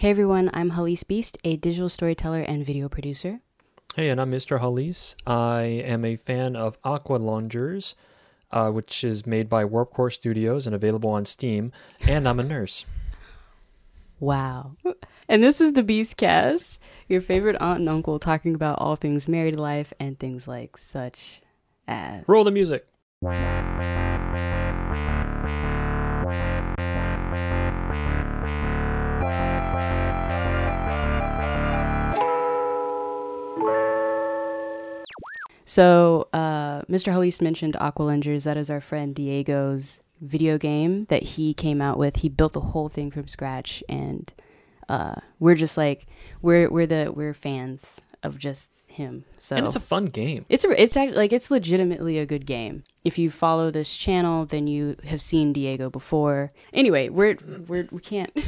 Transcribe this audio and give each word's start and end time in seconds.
Hey 0.00 0.08
everyone, 0.08 0.48
I'm 0.54 0.70
Halis 0.70 1.06
Beast, 1.06 1.36
a 1.44 1.56
digital 1.56 1.90
storyteller 1.90 2.40
and 2.40 2.64
video 2.64 2.88
producer. 2.88 3.40
Hey, 3.94 4.08
and 4.08 4.18
I'm 4.18 4.30
Mr. 4.30 4.58
Halis. 4.58 5.14
I 5.26 5.60
am 5.60 6.06
a 6.06 6.16
fan 6.16 6.56
of 6.56 6.78
Aqua 6.82 7.18
Lungers, 7.18 7.94
uh, 8.50 8.70
which 8.70 9.04
is 9.04 9.26
made 9.26 9.50
by 9.50 9.66
Warp 9.66 9.90
Core 9.90 10.10
Studios 10.10 10.66
and 10.66 10.74
available 10.74 11.10
on 11.10 11.26
Steam, 11.26 11.70
and 12.08 12.26
I'm 12.26 12.40
a 12.40 12.42
nurse. 12.42 12.86
Wow. 14.18 14.72
And 15.28 15.44
this 15.44 15.60
is 15.60 15.74
the 15.74 15.82
Beast 15.82 16.16
Cast, 16.16 16.80
your 17.06 17.20
favorite 17.20 17.56
aunt 17.60 17.80
and 17.80 17.88
uncle 17.90 18.18
talking 18.18 18.54
about 18.54 18.78
all 18.78 18.96
things 18.96 19.28
married 19.28 19.56
life 19.56 19.92
and 20.00 20.18
things 20.18 20.48
like 20.48 20.78
such 20.78 21.42
as. 21.86 22.24
Roll 22.26 22.44
the 22.44 22.50
music. 22.50 22.86
So, 35.70 36.26
uh, 36.32 36.80
Mr. 36.90 37.12
Halis 37.12 37.40
mentioned 37.40 37.74
Aqualungers. 37.74 38.42
That 38.42 38.56
is 38.56 38.70
our 38.70 38.80
friend 38.80 39.14
Diego's 39.14 40.02
video 40.20 40.58
game 40.58 41.04
that 41.04 41.22
he 41.22 41.54
came 41.54 41.80
out 41.80 41.96
with. 41.96 42.16
He 42.16 42.28
built 42.28 42.54
the 42.54 42.60
whole 42.60 42.88
thing 42.88 43.12
from 43.12 43.28
scratch, 43.28 43.80
and 43.88 44.32
uh, 44.88 45.14
we're 45.38 45.54
just 45.54 45.76
like 45.76 46.08
we're 46.42 46.68
we're 46.68 46.88
the 46.88 47.12
we're 47.14 47.32
fans 47.32 48.00
of 48.24 48.36
just 48.36 48.82
him. 48.88 49.26
So 49.38 49.54
And 49.54 49.64
it's 49.64 49.76
a 49.76 49.80
fun 49.80 50.06
game. 50.06 50.44
it's 50.48 50.64
a, 50.64 50.70
it's 50.70 50.96
act- 50.96 51.14
like 51.14 51.32
it's 51.32 51.52
legitimately 51.52 52.18
a 52.18 52.26
good 52.26 52.46
game. 52.46 52.82
If 53.04 53.16
you 53.16 53.30
follow 53.30 53.70
this 53.70 53.96
channel, 53.96 54.46
then 54.46 54.66
you 54.66 54.96
have 55.04 55.22
seen 55.22 55.52
Diego 55.52 55.88
before. 55.88 56.50
Anyway, 56.72 57.10
we're 57.10 57.36
we're 57.68 57.86
we 57.92 58.00
can't. 58.00 58.32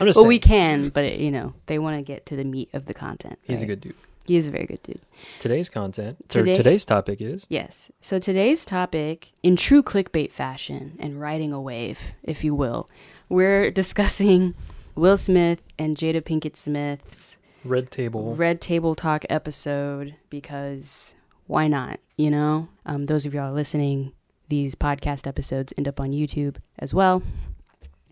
I'm 0.00 0.06
just 0.06 0.16
well, 0.16 0.24
saying, 0.24 0.28
we 0.28 0.38
can, 0.38 0.88
but 0.88 1.04
it, 1.04 1.20
you 1.20 1.30
know 1.30 1.52
they 1.66 1.78
want 1.78 1.98
to 1.98 2.02
get 2.02 2.24
to 2.26 2.36
the 2.36 2.44
meat 2.44 2.70
of 2.72 2.86
the 2.86 2.94
content. 2.94 3.38
he's 3.42 3.60
a 3.60 3.66
good 3.66 3.82
dude. 3.82 3.94
He 4.28 4.36
is 4.36 4.46
a 4.46 4.50
very 4.50 4.66
good 4.66 4.82
dude. 4.82 5.00
Today's 5.40 5.70
content, 5.70 6.28
Today- 6.28 6.54
today's 6.54 6.84
topic 6.84 7.22
is 7.22 7.46
Yes. 7.48 7.90
So 8.02 8.18
today's 8.18 8.66
topic, 8.66 9.32
in 9.42 9.56
true 9.56 9.82
clickbait 9.82 10.32
fashion 10.32 10.96
and 11.00 11.18
riding 11.18 11.50
a 11.50 11.60
wave, 11.60 12.12
if 12.22 12.44
you 12.44 12.54
will, 12.54 12.88
we're 13.30 13.70
discussing 13.82 14.54
Will 14.94 15.16
Smith 15.16 15.62
and 15.78 15.96
Jada 15.96 16.20
Pinkett 16.20 16.56
Smith's 16.56 17.38
Red 17.64 17.90
Table. 17.90 18.34
Red 18.34 18.60
Table 18.60 18.94
Talk 18.94 19.24
episode 19.30 20.14
because 20.28 21.14
why 21.46 21.66
not? 21.66 21.98
You 22.18 22.30
know, 22.30 22.68
um, 22.84 23.06
those 23.06 23.24
of 23.24 23.32
y'all 23.32 23.54
listening, 23.54 24.12
these 24.48 24.74
podcast 24.74 25.26
episodes 25.26 25.72
end 25.78 25.88
up 25.88 25.98
on 26.00 26.10
YouTube 26.12 26.56
as 26.78 26.92
well. 26.92 27.22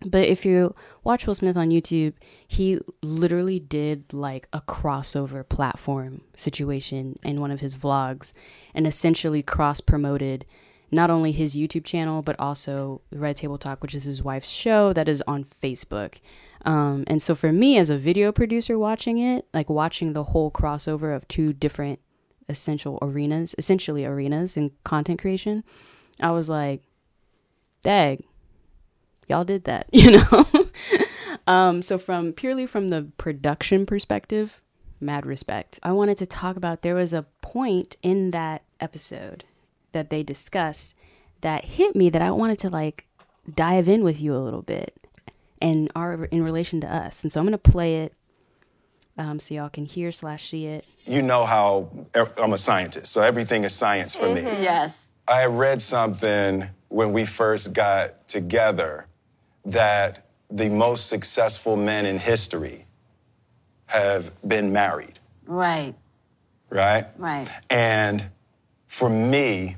But 0.04 0.28
if 0.28 0.44
you 0.44 0.74
watch 1.04 1.26
Will 1.26 1.34
Smith 1.34 1.56
on 1.56 1.70
YouTube, 1.70 2.14
he 2.46 2.78
literally 3.02 3.58
did 3.58 4.12
like 4.12 4.46
a 4.52 4.60
crossover 4.60 5.48
platform 5.48 6.20
situation 6.34 7.18
in 7.22 7.40
one 7.40 7.50
of 7.50 7.60
his 7.60 7.76
vlogs 7.76 8.32
and 8.74 8.86
essentially 8.86 9.42
cross 9.42 9.80
promoted 9.80 10.44
not 10.90 11.10
only 11.10 11.32
his 11.32 11.56
YouTube 11.56 11.84
channel, 11.84 12.22
but 12.22 12.36
also 12.38 13.00
Red 13.10 13.36
Table 13.36 13.58
Talk, 13.58 13.82
which 13.82 13.94
is 13.94 14.04
his 14.04 14.22
wife's 14.22 14.48
show 14.48 14.92
that 14.92 15.08
is 15.08 15.22
on 15.26 15.44
Facebook. 15.44 16.20
Um, 16.64 17.04
and 17.06 17.20
so 17.22 17.34
for 17.34 17.52
me 17.52 17.78
as 17.78 17.90
a 17.90 17.98
video 17.98 18.32
producer 18.32 18.78
watching 18.78 19.18
it, 19.18 19.46
like 19.54 19.70
watching 19.70 20.12
the 20.12 20.24
whole 20.24 20.50
crossover 20.50 21.14
of 21.14 21.26
two 21.28 21.52
different 21.52 22.00
essential 22.48 22.98
arenas, 23.02 23.54
essentially 23.58 24.04
arenas 24.04 24.56
in 24.56 24.72
content 24.84 25.20
creation, 25.20 25.64
I 26.20 26.30
was 26.30 26.48
like, 26.48 26.82
dag, 27.82 28.24
y'all 29.26 29.44
did 29.44 29.64
that, 29.64 29.86
you 29.92 30.12
know? 30.12 30.46
um, 31.46 31.82
so 31.82 31.98
from 31.98 32.32
purely 32.32 32.66
from 32.66 32.88
the 32.88 33.08
production 33.18 33.86
perspective, 33.86 34.60
mad 35.00 35.26
respect. 35.26 35.78
I 35.82 35.92
wanted 35.92 36.16
to 36.18 36.26
talk 36.26 36.56
about 36.56 36.82
there 36.82 36.94
was 36.94 37.12
a 37.12 37.26
point 37.42 37.96
in 38.02 38.30
that 38.32 38.62
episode 38.80 39.44
that 39.92 40.10
they 40.10 40.22
discussed 40.22 40.94
that 41.40 41.64
hit 41.64 41.94
me 41.94 42.10
that 42.10 42.22
I 42.22 42.30
wanted 42.30 42.58
to 42.60 42.70
like 42.70 43.06
dive 43.54 43.88
in 43.88 44.02
with 44.02 44.20
you 44.20 44.34
a 44.34 44.38
little 44.38 44.62
bit 44.62 44.94
and 45.60 45.90
are 45.94 46.24
in 46.26 46.42
relation 46.42 46.80
to 46.80 46.94
us. 46.94 47.22
And 47.22 47.32
so 47.32 47.40
I'm 47.40 47.46
gonna 47.46 47.58
play 47.58 48.02
it 48.02 48.14
um, 49.18 49.38
so 49.40 49.54
y'all 49.54 49.68
can 49.68 49.86
hear 49.86 50.12
slash 50.12 50.50
see 50.50 50.66
it. 50.66 50.84
you 51.06 51.22
know 51.22 51.46
how 51.46 51.88
I'm 52.36 52.52
a 52.52 52.58
scientist, 52.58 53.12
so 53.12 53.22
everything 53.22 53.64
is 53.64 53.72
science 53.72 54.14
for 54.14 54.32
me. 54.32 54.42
Yes. 54.42 55.12
I 55.28 55.46
read 55.46 55.80
something 55.80 56.68
when 56.88 57.12
we 57.12 57.24
first 57.24 57.72
got 57.72 58.28
together 58.28 59.06
that 59.66 60.24
the 60.50 60.68
most 60.70 61.08
successful 61.08 61.76
men 61.76 62.06
in 62.06 62.18
history 62.18 62.84
have 63.86 64.30
been 64.46 64.72
married, 64.72 65.18
Right. 65.46 65.94
right? 66.70 67.04
Right. 67.18 67.48
And 67.70 68.26
for 68.88 69.10
me, 69.10 69.76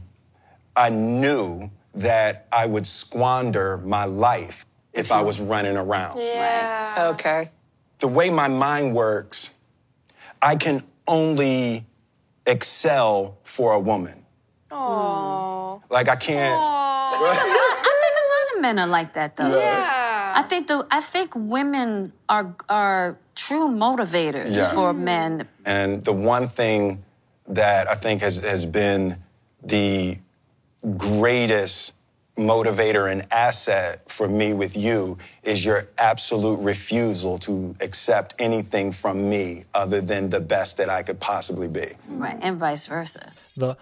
I 0.76 0.90
knew 0.90 1.70
that 1.94 2.46
I 2.52 2.66
would 2.66 2.86
squander 2.86 3.78
my 3.78 4.04
life 4.04 4.64
if 4.92 5.10
I 5.10 5.20
was 5.22 5.40
running 5.40 5.76
around. 5.76 6.18
Yeah. 6.20 7.10
Okay. 7.14 7.50
the 7.98 8.06
way 8.08 8.30
my 8.30 8.46
mind 8.46 8.94
works, 8.94 9.50
I 10.40 10.54
can 10.54 10.84
only 11.08 11.84
excel 12.46 13.36
for 13.42 13.72
a 13.72 13.78
woman. 13.80 14.24
Aww. 14.70 15.82
Like 15.90 16.08
I 16.08 16.14
can't. 16.14 16.54
I 16.60 17.92
think 18.00 18.14
a 18.22 18.26
lot 18.34 18.47
of 18.58 18.62
men 18.62 18.78
are 18.78 18.86
like 18.86 19.14
that 19.14 19.36
though. 19.36 19.58
Yeah. 19.58 20.32
I 20.36 20.42
think 20.42 20.66
the 20.66 20.86
I 20.90 21.00
think 21.00 21.32
women 21.34 22.12
are 22.28 22.54
are 22.68 23.16
true 23.34 23.68
motivators 23.68 24.54
Yeah. 24.54 24.70
for 24.74 24.92
men. 24.92 25.48
And 25.64 26.04
the 26.04 26.12
one 26.12 26.48
thing 26.48 27.04
that 27.48 27.88
I 27.88 27.94
think 27.94 28.20
has, 28.22 28.38
has 28.44 28.66
been 28.66 29.16
the 29.62 30.18
greatest 30.96 31.94
motivator 32.36 33.10
and 33.10 33.26
asset 33.32 34.08
for 34.10 34.28
me 34.28 34.52
with 34.52 34.76
you 34.76 35.18
is 35.42 35.64
your 35.64 35.88
absolute 35.98 36.60
refusal 36.60 37.36
to 37.38 37.74
accept 37.80 38.34
anything 38.38 38.92
from 38.92 39.28
me 39.28 39.64
other 39.74 40.00
than 40.00 40.30
the 40.30 40.40
best 40.40 40.76
that 40.76 40.88
I 40.88 41.02
could 41.02 41.18
possibly 41.18 41.66
be. 41.66 41.88
Right. 42.08 42.38
And 42.40 42.56
vice 42.56 42.86
versa. 42.86 43.32
The 43.56 43.76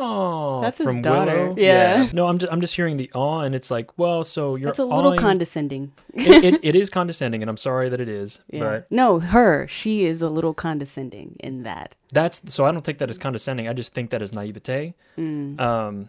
oh, 0.00 0.60
That's 0.62 0.78
his 0.78 0.94
daughter. 0.96 1.44
Willow. 1.48 1.54
Yeah. 1.58 2.08
No, 2.12 2.26
I'm 2.26 2.38
just, 2.38 2.52
I'm 2.52 2.60
just 2.60 2.74
hearing 2.74 2.96
the 2.96 3.10
awe, 3.14 3.40
and 3.40 3.54
it's 3.54 3.70
like, 3.70 3.96
well, 3.98 4.24
so 4.24 4.56
you're 4.56 4.70
It's 4.70 4.78
a 4.78 4.84
little 4.84 5.10
awing- 5.12 5.18
condescending. 5.18 5.92
it, 6.14 6.44
it, 6.44 6.60
it 6.62 6.74
is 6.74 6.90
condescending, 6.90 7.42
and 7.42 7.48
I'm 7.50 7.56
sorry 7.56 7.88
that 7.88 8.00
it 8.00 8.08
is. 8.08 8.40
Yeah. 8.50 8.60
But 8.60 8.90
No, 8.90 9.18
her. 9.20 9.66
She 9.68 10.04
is 10.04 10.22
a 10.22 10.28
little 10.28 10.54
condescending 10.54 11.36
in 11.40 11.62
that. 11.64 11.94
that's 12.12 12.42
so 12.54 12.64
I 12.64 12.72
don't 12.72 12.84
think 12.84 12.98
that 12.98 13.10
is 13.10 13.18
condescending. 13.18 13.68
I 13.68 13.72
just 13.72 13.94
think 13.94 14.10
that 14.10 14.22
is 14.22 14.32
naivete. 14.32 14.94
Mm. 15.18 15.60
Um, 15.60 16.08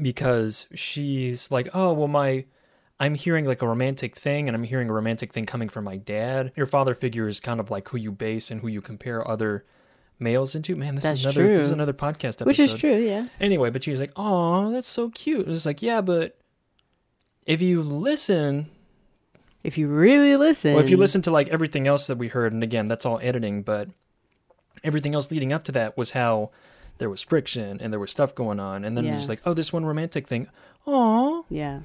because 0.00 0.68
she's 0.74 1.50
like, 1.50 1.68
oh 1.74 1.92
well, 1.92 2.08
my 2.08 2.44
I'm 2.98 3.14
hearing 3.14 3.44
like 3.44 3.60
a 3.62 3.66
romantic 3.68 4.16
thing, 4.16 4.48
and 4.48 4.56
I'm 4.56 4.64
hearing 4.64 4.88
a 4.88 4.92
romantic 4.92 5.32
thing 5.32 5.44
coming 5.44 5.68
from 5.68 5.84
my 5.84 5.96
dad. 5.96 6.52
Your 6.56 6.66
father 6.66 6.94
figure 6.94 7.28
is 7.28 7.40
kind 7.40 7.60
of 7.60 7.70
like 7.70 7.88
who 7.90 7.98
you 7.98 8.10
base 8.10 8.50
and 8.50 8.60
who 8.62 8.68
you 8.68 8.80
compare 8.80 9.26
other 9.28 9.64
males 10.18 10.54
into. 10.54 10.76
Man, 10.76 10.94
this 10.94 11.04
That's 11.04 11.20
is 11.20 11.24
another 11.26 11.40
true. 11.48 11.56
this 11.56 11.66
is 11.66 11.72
another 11.72 11.92
podcast 11.92 12.40
episode. 12.40 12.46
Which 12.46 12.58
is 12.60 12.74
true, 12.74 12.96
yeah. 12.96 13.28
Anyway, 13.40 13.70
but 13.70 13.84
she's 13.84 14.00
like, 14.00 14.12
oh, 14.16 14.70
that's 14.72 14.88
so 14.88 15.10
cute. 15.10 15.48
It's 15.48 15.66
like, 15.66 15.82
yeah, 15.82 16.00
but 16.00 16.36
if 17.44 17.60
you 17.62 17.82
listen 17.82 18.68
If 19.62 19.76
you 19.78 19.88
really 19.88 20.36
listen. 20.36 20.74
well, 20.74 20.82
if 20.84 20.90
you 20.90 20.96
listen 20.96 21.22
to 21.22 21.30
like 21.30 21.48
everything 21.48 21.86
else 21.86 22.06
that 22.06 22.18
we 22.18 22.28
heard, 22.28 22.52
and 22.52 22.62
again, 22.62 22.88
that's 22.88 23.04
all 23.06 23.18
editing, 23.22 23.62
but 23.62 23.88
everything 24.84 25.14
else 25.14 25.30
leading 25.30 25.52
up 25.52 25.64
to 25.64 25.72
that 25.72 25.96
was 25.96 26.12
how 26.12 26.50
there 26.98 27.10
was 27.10 27.20
friction 27.22 27.78
and 27.80 27.92
there 27.92 28.00
was 28.00 28.10
stuff 28.10 28.34
going 28.34 28.58
on, 28.60 28.84
and 28.84 28.96
then 28.96 29.04
Yeah. 29.04 29.12
there's 29.12 29.28
like, 29.28 29.42
oh, 29.44 29.54
this 29.54 29.72
one 29.72 29.84
romantic 29.84 30.26
thing. 30.26 30.48
Aw. 30.86 31.42
Yeah. 31.50 31.80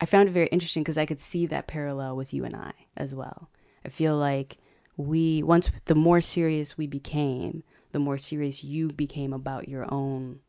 I 0.00 0.06
found 0.06 0.28
it 0.28 0.32
very 0.32 0.46
interesting 0.48 0.82
because 0.82 0.98
I 0.98 1.06
could 1.06 1.20
see 1.20 1.46
that 1.46 1.66
parallel 1.66 2.16
with 2.16 2.32
you 2.34 2.44
and 2.44 2.54
I 2.56 2.72
as 2.96 3.14
well. 3.14 3.48
I 3.84 3.88
feel 3.88 4.16
like 4.16 4.58
we, 4.96 5.42
once 5.42 5.70
the 5.86 5.94
more 5.94 6.20
serious 6.20 6.76
we 6.78 6.86
became, 6.86 7.62
the 7.94 8.00
more 8.00 8.18
serious 8.18 8.64
you 8.64 8.88
became 8.88 9.32
about 9.32 9.68
your 9.68 9.86
own 9.94 10.40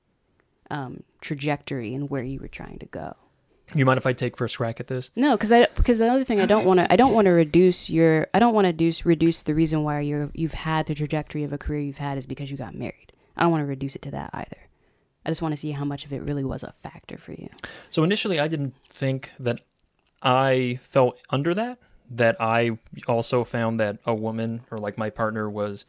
um, 0.72 1.04
trajectory 1.22 1.94
and 1.94 2.10
where 2.10 2.24
you 2.24 2.40
were 2.40 2.48
trying 2.48 2.80
to 2.80 2.88
go. 2.88 3.16
You 3.76 3.86
mind 3.86 4.00
if 4.00 4.08
I 4.08 4.14
take 4.14 4.36
first 4.36 4.58
crack 4.58 4.80
at 4.80 4.88
this? 4.88 5.12
No, 5.16 5.38
because 5.38 5.52
I 5.52 5.68
because 5.76 6.00
the 6.00 6.12
other 6.12 6.24
thing 6.24 6.42
I 6.42 6.48
don't 6.48 6.66
want 6.66 6.80
to 6.80 6.92
I 6.92 6.96
don't 6.96 7.14
want 7.14 7.26
to 7.26 7.32
reduce 7.32 7.88
your 7.88 8.26
I 8.34 8.40
don't 8.40 8.56
want 8.56 8.66
to 8.66 8.70
reduce 8.70 9.06
reduce 9.06 9.44
the 9.44 9.54
reason 9.54 9.84
why 9.84 10.00
you're 10.00 10.32
you've 10.34 10.56
had 10.56 10.88
the 10.88 10.96
trajectory 10.96 11.44
of 11.44 11.54
a 11.54 11.60
career 11.60 11.82
you've 11.82 12.00
had 12.00 12.18
is 12.18 12.26
because 12.26 12.50
you 12.50 12.58
got 12.58 12.74
married. 12.74 13.14
I 13.38 13.44
don't 13.44 13.52
want 13.52 13.62
to 13.62 13.68
reduce 13.68 13.96
it 13.96 14.02
to 14.04 14.12
that 14.12 14.32
either. 14.34 14.58
I 15.24 15.30
just 15.30 15.44
want 15.44 15.54
to 15.54 15.58
see 15.58 15.72
how 15.72 15.86
much 15.86 16.04
of 16.04 16.12
it 16.14 16.24
really 16.24 16.44
was 16.44 16.64
a 16.64 16.72
factor 16.72 17.20
for 17.20 17.34
you. 17.34 17.50
So 17.92 18.04
initially, 18.04 18.40
I 18.40 18.48
didn't 18.48 18.74
think 18.90 19.32
that 19.40 19.62
I 20.24 20.80
felt 20.82 21.20
under 21.30 21.54
that. 21.54 21.78
That 22.10 22.38
I 22.40 22.78
also 23.08 23.44
found 23.44 23.80
that 23.80 24.00
a 24.04 24.16
woman 24.16 24.62
or 24.72 24.80
like 24.80 24.98
my 24.98 25.12
partner 25.12 25.48
was 25.48 25.86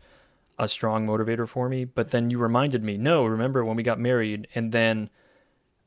a 0.58 0.68
strong 0.68 1.06
motivator 1.06 1.48
for 1.48 1.68
me. 1.68 1.84
But 1.84 2.10
then 2.10 2.30
you 2.30 2.38
reminded 2.38 2.82
me, 2.82 2.96
no, 2.96 3.24
remember 3.24 3.64
when 3.64 3.76
we 3.76 3.82
got 3.82 4.00
married, 4.00 4.48
and 4.54 4.72
then 4.72 5.10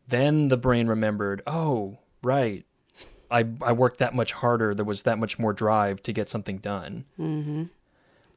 then 0.07 0.47
the 0.47 0.57
brain 0.57 0.87
remembered, 0.87 1.41
oh, 1.45 1.99
right. 2.23 2.65
I 3.31 3.45
I 3.61 3.71
worked 3.73 3.99
that 3.99 4.15
much 4.15 4.33
harder. 4.33 4.73
There 4.73 4.85
was 4.85 5.03
that 5.03 5.19
much 5.19 5.37
more 5.37 5.53
drive 5.53 6.01
to 6.03 6.13
get 6.13 6.29
something 6.29 6.57
done. 6.57 7.05
Mm-hmm. 7.19 7.65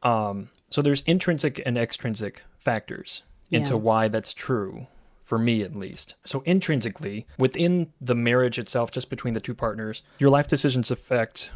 Um, 0.06 0.50
so 0.68 0.82
there's 0.82 1.02
intrinsic 1.02 1.62
and 1.64 1.78
extrinsic 1.78 2.44
factors 2.58 3.22
into 3.50 3.76
why 3.76 4.08
that's 4.08 4.32
true 4.32 4.86
for 5.22 5.38
me 5.38 5.62
at 5.62 5.76
least. 5.76 6.14
So 6.24 6.42
intrinsically, 6.44 7.26
within 7.38 7.92
the 8.00 8.14
marriage 8.14 8.58
itself, 8.58 8.90
just 8.90 9.08
between 9.08 9.34
the 9.34 9.40
two 9.40 9.54
partners, 9.54 10.02
your 10.18 10.30
life 10.30 10.48
decisions 10.48 10.90
affect 10.90 11.52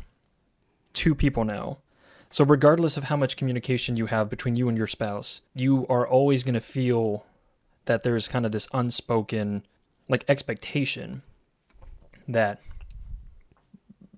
two 0.93 1.15
people 1.15 1.45
now. 1.45 1.79
So 2.31 2.45
regardless 2.45 2.97
of 2.97 3.05
how 3.05 3.17
much 3.17 3.37
communication 3.37 3.97
you 3.97 4.07
have 4.07 4.29
between 4.29 4.57
you 4.57 4.69
and 4.69 4.77
your 4.77 4.87
spouse, 4.87 5.41
you 5.55 5.87
are 5.89 6.07
always 6.07 6.43
going 6.45 6.55
to 6.55 6.61
feel 6.61 7.25
that 7.87 8.03
there's 8.03 8.27
kind 8.29 8.45
of 8.45 8.53
this 8.53 8.69
unspoken 8.75 9.65
like 10.09 10.25
expectation 10.29 11.23
that 12.29 12.61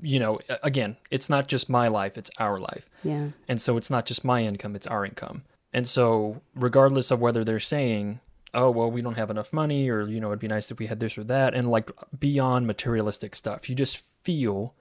you 0.01 0.19
know 0.21 0.39
again 0.63 0.97
it's 1.11 1.29
not 1.29 1.49
just 1.49 1.69
my 1.69 1.89
life 1.89 2.17
it's 2.17 2.31
our 2.39 2.59
life 2.59 2.89
Yeah. 3.03 3.29
and 3.49 3.61
so 3.61 3.77
it's 3.77 3.91
not 3.91 4.07
just 4.07 4.25
my 4.25 4.43
income 4.45 4.77
it's 4.77 4.87
our 4.87 5.05
income 5.05 5.43
and 5.73 5.87
so 5.87 6.41
regardless 6.55 7.11
of 7.11 7.21
whether 7.21 7.43
they're 7.45 7.59
saying 7.61 8.21
oh 8.55 8.71
well 8.71 8.91
we 8.91 9.03
don't 9.03 9.17
have 9.17 9.29
enough 9.31 9.53
money 9.53 9.89
or 9.91 10.07
you 10.07 10.21
know 10.21 10.29
it'd 10.29 10.39
be 10.39 10.47
nice 10.49 10.71
if 10.71 10.79
we 10.79 10.87
had 10.87 11.01
this 11.01 11.19
or 11.19 11.25
that 11.25 11.53
and 11.55 11.71
like 11.71 11.91
beyond 12.19 12.67
materialistic 12.67 13.35
stuff 13.35 13.69
you 13.69 13.75
just 13.75 13.99
feel 14.23 14.73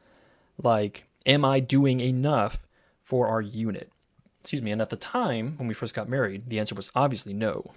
like 0.61 1.05
am 1.25 1.43
i 1.43 1.59
doing 1.59 1.99
enough 1.99 2.66
for 3.07 3.29
our 3.29 3.41
unit. 3.41 3.89
Excuse 4.41 4.61
me 4.61 4.71
and 4.71 4.81
at 4.81 4.89
the 4.89 4.97
time 4.97 5.53
when 5.55 5.69
we 5.69 5.73
first 5.73 5.95
got 5.95 6.09
married 6.09 6.49
the 6.49 6.59
answer 6.59 6.75
was 6.75 6.91
obviously 6.93 7.33
no. 7.33 7.71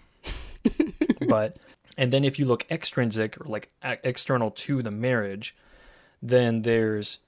But 1.28 1.58
and 1.96 2.12
then 2.12 2.24
if 2.24 2.38
you 2.38 2.46
look 2.46 2.66
extrinsic 2.68 3.40
or 3.40 3.44
like 3.44 3.70
external 3.82 4.50
to 4.50 4.82
the 4.82 4.90
marriage 4.90 5.54
then 6.20 6.62
there's 6.62 7.18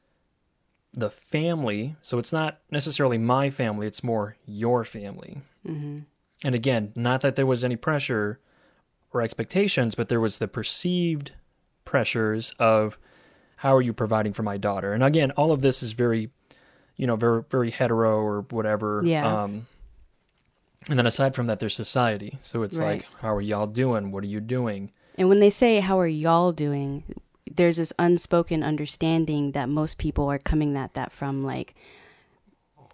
the 0.93 1.11
family. 1.11 1.97
So 2.03 2.19
it's 2.19 2.33
not 2.33 2.59
necessarily 2.73 3.19
my 3.19 3.51
family 3.51 3.87
it's 3.87 4.03
more 4.03 4.37
your 4.47 4.83
family. 4.83 5.43
Mm-hmm. 5.65 6.01
And 6.45 6.55
again 6.55 6.93
not 6.97 7.21
that 7.21 7.37
there 7.37 7.47
was 7.47 7.63
any 7.63 7.77
pressure 7.77 8.41
or 9.13 9.23
expectations 9.23 9.95
but 9.95 10.09
there 10.09 10.21
was 10.21 10.39
the 10.39 10.49
perceived 10.49 11.31
pressures 11.85 12.53
of 12.59 12.99
how 13.59 13.77
are 13.77 13.83
you 13.83 13.93
providing 13.93 14.33
for 14.33 14.43
my 14.43 14.57
daughter? 14.57 14.93
And 14.93 15.05
again 15.05 15.31
all 15.33 15.53
of 15.53 15.63
this 15.63 15.85
is 15.85 15.93
very 15.93 16.31
you 16.97 17.07
know 17.07 17.17
very 17.17 17.43
very 17.51 17.71
hetero 17.71 18.21
or 18.21 18.43
whatever 18.51 19.03
Yeah. 19.05 19.43
um 19.45 19.67
and 20.89 20.99
then 20.99 21.07
aside 21.07 21.35
from 21.35 21.47
that 21.47 21.59
there's 21.59 21.75
society 21.75 22.39
so 22.41 22.63
it's 22.63 22.79
Right. 22.79 23.01
like 23.03 23.07
how 23.21 23.35
are 23.35 23.41
y'all 23.41 23.67
doing 23.67 24.11
what 24.13 24.25
are 24.25 24.29
you 24.29 24.41
doing 24.41 24.91
And 25.19 25.29
when 25.29 25.41
they 25.41 25.51
say, 25.51 25.81
How 25.81 25.99
are 26.01 26.07
y'all 26.09 26.53
doing? 26.53 27.05
there's 27.55 27.77
this 27.77 27.93
unspoken 27.99 28.63
understanding 28.63 29.53
that 29.53 29.69
most 29.69 29.99
people 29.99 30.27
are 30.31 30.39
coming 30.39 30.75
at 30.77 30.95
that 30.95 31.13
from 31.13 31.45
like, 31.45 31.75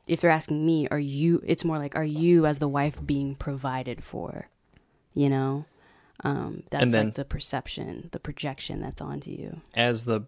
if 0.08 0.20
they're 0.20 0.30
asking 0.30 0.66
me, 0.66 0.88
Are 0.90 0.98
you, 0.98 1.40
it's 1.46 1.64
more 1.64 1.78
like, 1.78 1.94
Are 1.96 2.04
you 2.04 2.44
as 2.46 2.58
the 2.58 2.66
wife 2.68 2.98
being 3.04 3.34
provided 3.36 4.02
for? 4.02 4.48
You 5.14 5.28
know? 5.30 5.64
Um, 6.24 6.64
that's 6.70 6.90
then- 6.90 7.06
like 7.06 7.14
the 7.14 7.24
perception, 7.24 8.08
the 8.10 8.18
projection 8.18 8.80
that's 8.80 9.00
onto 9.00 9.30
you. 9.30 9.60
as 9.74 10.04
the 10.04 10.22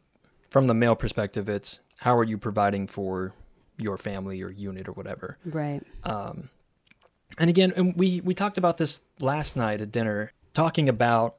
from 0.49 0.67
the 0.69 0.75
male 0.75 0.95
perspective 0.97 1.49
it's 1.49 1.81
how 2.01 2.17
are 2.17 2.25
you 2.25 2.39
providing 2.39 2.87
for 2.87 3.33
your 3.81 3.97
family 3.97 4.43
or 4.43 4.51
unit 4.51 4.89
or 4.89 4.93
whatever 4.93 5.39
Right. 5.45 5.83
um 6.05 6.49
and 7.39 7.49
again 7.51 7.73
and 7.77 7.95
we 7.97 8.21
we 8.21 8.35
talked 8.35 8.59
about 8.59 8.77
this 8.77 9.03
last 9.21 9.57
night 9.57 9.81
at 9.81 9.91
dinner 9.93 10.33
talking 10.55 10.89
about 10.89 11.37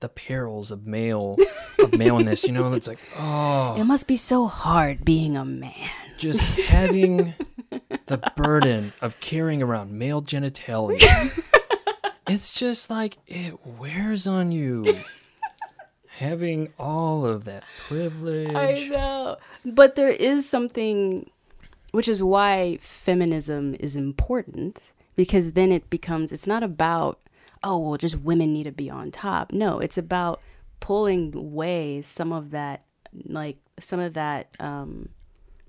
the 0.00 0.08
perils 0.08 0.70
of 0.70 0.86
male 0.86 1.36
of 1.78 1.96
maleness 1.96 2.44
you 2.44 2.52
know 2.52 2.72
it's 2.72 2.86
like 2.88 2.98
oh 3.18 3.76
It 3.78 3.84
must 3.84 4.06
be 4.06 4.16
so 4.16 4.46
hard 4.46 5.04
being 5.04 5.36
a 5.36 5.44
man. 5.44 5.72
just 6.18 6.40
having 6.68 7.32
the 8.06 8.18
burden 8.36 8.92
of 9.00 9.18
carrying 9.20 9.62
around 9.62 9.92
male 9.92 10.20
genitalia 10.22 11.30
it's 12.28 12.52
just 12.52 12.90
like 12.90 13.16
it 13.26 13.54
wears 13.64 14.26
on 14.26 14.52
you 14.52 14.84
having 16.18 16.72
all 16.78 17.26
of 17.26 17.44
that 17.44 17.64
privilege 17.88 18.54
I 18.54 18.88
know. 18.88 19.36
But 19.64 19.94
there 19.94 20.10
is 20.10 20.48
something, 20.48 21.30
which 21.92 22.08
is 22.08 22.22
why 22.22 22.78
feminism 22.80 23.74
is 23.78 23.96
important, 23.96 24.92
because 25.14 25.52
then 25.52 25.72
it 25.72 25.90
becomes, 25.90 26.32
it's 26.32 26.46
not 26.46 26.62
about, 26.62 27.20
oh, 27.62 27.78
well, 27.78 27.98
just 27.98 28.20
women 28.20 28.52
need 28.52 28.64
to 28.64 28.72
be 28.72 28.90
on 28.90 29.10
top. 29.10 29.52
No, 29.52 29.78
it's 29.78 29.98
about 29.98 30.40
pulling 30.80 31.34
away 31.34 32.02
some 32.02 32.32
of 32.32 32.50
that, 32.50 32.84
like, 33.24 33.58
some 33.80 34.00
of 34.00 34.14
that 34.14 34.48
um, 34.58 35.10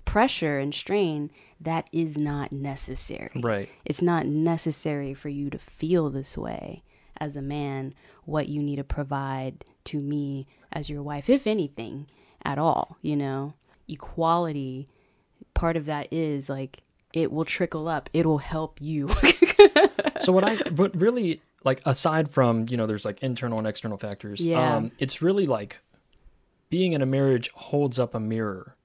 pressure 0.04 0.58
and 0.58 0.74
strain 0.74 1.30
that 1.60 1.88
is 1.92 2.16
not 2.16 2.52
necessary. 2.52 3.30
right 3.42 3.68
It's 3.84 4.00
not 4.00 4.26
necessary 4.26 5.12
for 5.12 5.28
you 5.28 5.50
to 5.50 5.58
feel 5.58 6.08
this 6.08 6.38
way 6.38 6.82
as 7.20 7.36
a 7.36 7.42
man, 7.42 7.94
what 8.24 8.48
you 8.48 8.62
need 8.62 8.76
to 8.76 8.84
provide 8.84 9.64
to 9.84 9.98
me 10.00 10.46
as 10.72 10.88
your 10.90 11.02
wife, 11.02 11.28
if 11.30 11.46
anything 11.46 12.06
at 12.44 12.58
all, 12.58 12.98
you 13.02 13.16
know? 13.16 13.54
Equality, 13.88 14.88
part 15.54 15.76
of 15.76 15.86
that 15.86 16.08
is 16.12 16.48
like 16.48 16.82
it 17.12 17.32
will 17.32 17.44
trickle 17.44 17.88
up, 17.88 18.10
it'll 18.12 18.38
help 18.38 18.80
you. 18.80 19.08
so 20.20 20.32
what 20.32 20.44
I 20.44 20.56
but 20.70 20.94
really 20.94 21.40
like 21.64 21.80
aside 21.84 22.30
from 22.30 22.66
you 22.68 22.76
know 22.76 22.86
there's 22.86 23.04
like 23.04 23.22
internal 23.22 23.58
and 23.58 23.66
external 23.66 23.96
factors 23.98 24.44
Yeah. 24.46 24.76
um 24.76 24.92
it's 24.98 25.20
really 25.20 25.46
like 25.46 25.78
being 26.70 26.92
in 26.92 27.02
a 27.02 27.06
marriage 27.06 27.50
holds 27.54 27.98
up 27.98 28.14
a 28.14 28.20
mirror 28.20 28.76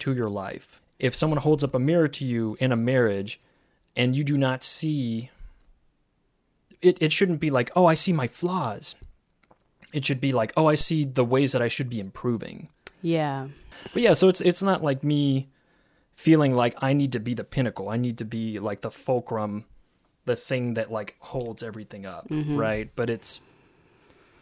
to 0.00 0.12
your 0.14 0.28
life 0.28 0.80
if 0.98 1.14
someone 1.14 1.38
holds 1.38 1.62
up 1.62 1.72
a 1.74 1.78
mirror 1.78 2.08
to 2.08 2.24
you 2.24 2.56
in 2.60 2.72
a 2.72 2.76
marriage 2.76 3.40
and 3.94 4.16
you 4.16 4.24
do 4.24 4.36
not 4.36 4.64
see 4.64 5.30
it 6.82 6.98
it 7.00 7.12
shouldn't 7.12 7.38
be 7.40 7.50
like 7.50 7.70
oh 7.76 7.86
I 7.86 7.94
see 7.94 8.12
my 8.12 8.26
flaws 8.26 8.96
it 9.94 10.04
should 10.04 10.20
be 10.20 10.32
like 10.32 10.52
oh 10.56 10.66
I 10.66 10.74
see 10.74 11.04
the 11.04 11.24
ways 11.24 11.52
that 11.52 11.62
I 11.62 11.68
should 11.68 11.88
be 11.88 12.00
improving 12.00 12.68
yeah. 13.04 13.48
but 13.92 14.00
yeah, 14.00 14.14
so 14.14 14.28
it's 14.28 14.40
it's 14.40 14.62
not 14.62 14.82
like 14.82 15.04
me 15.04 15.50
feeling 16.14 16.54
like 16.54 16.74
I 16.82 16.94
need 16.94 17.12
to 17.12 17.20
be 17.20 17.34
the 17.34 17.44
pinnacle. 17.44 17.90
I 17.90 17.98
need 17.98 18.16
to 18.18 18.24
be 18.24 18.58
like 18.58 18.80
the 18.80 18.90
fulcrum, 18.90 19.66
the 20.24 20.36
thing 20.36 20.72
that 20.74 20.90
like 20.90 21.14
holds 21.18 21.62
everything 21.62 22.06
up, 22.06 22.26
mm-hmm. 22.30 22.56
right? 22.56 22.90
But 22.96 23.10
it's 23.10 23.42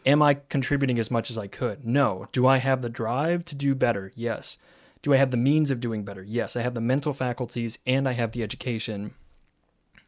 am 0.05 0.21
I 0.21 0.35
contributing 0.35 0.97
as 0.97 1.11
much 1.11 1.29
as 1.29 1.37
I 1.37 1.47
could? 1.47 1.85
No. 1.85 2.29
Do 2.31 2.47
I 2.47 2.57
have 2.57 2.81
the 2.81 2.89
drive 2.89 3.43
to 3.45 3.55
do 3.55 3.75
better? 3.75 4.13
Yes. 4.15 4.57
Do 5.01 5.13
I 5.13 5.17
have 5.17 5.31
the 5.31 5.37
means 5.37 5.69
of 5.69 5.81
doing 5.81 6.05
better? 6.05 6.23
Yes. 6.23 6.55
I 6.55 6.61
have 6.61 6.73
the 6.73 6.79
mental 6.79 7.13
faculties 7.13 7.79
and 7.85 8.07
I 8.07 8.13
have 8.13 8.31
the 8.31 8.43
education 8.43 9.13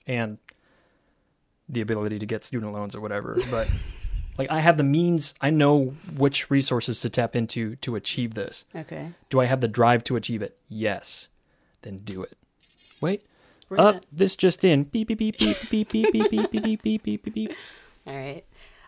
and 0.07 0.37
the 1.67 1.81
ability 1.81 2.19
to 2.19 2.25
get 2.25 2.45
student 2.45 2.71
loans 2.71 2.95
or 2.95 3.01
whatever. 3.01 3.37
But 3.51 3.69
like 4.37 4.49
I 4.51 4.59
have 4.59 4.77
the 4.77 4.83
means, 4.83 5.33
I 5.41 5.49
know 5.49 5.95
which 6.15 6.49
resources 6.49 7.01
to 7.01 7.09
tap 7.09 7.35
into 7.35 7.75
to 7.77 7.95
achieve 7.95 8.33
this. 8.33 8.65
Okay. 8.75 9.11
Do 9.29 9.39
I 9.39 9.45
have 9.45 9.61
the 9.61 9.67
drive 9.67 10.03
to 10.05 10.15
achieve 10.15 10.41
it? 10.41 10.57
Yes. 10.69 11.29
Then 11.81 11.99
do 11.99 12.23
it. 12.23 12.37
Wait. 13.01 13.25
Up. 13.71 13.77
gonna- 13.77 14.01
This 14.11 14.35
just 14.35 14.63
in. 14.63 14.83
Beep 14.83 15.07
beep 15.07 15.17
beep 15.19 15.37
beep 15.37 15.57
beep 15.69 15.89
beep 15.89 16.11
beep 16.11 16.31
beep 16.31 16.51
beep 16.51 16.51
beep 16.51 16.81
beep 16.81 17.03
beep 17.03 17.23
beep 17.23 17.33
beep. 17.33 17.51
All 18.07 18.15
right. 18.15 18.43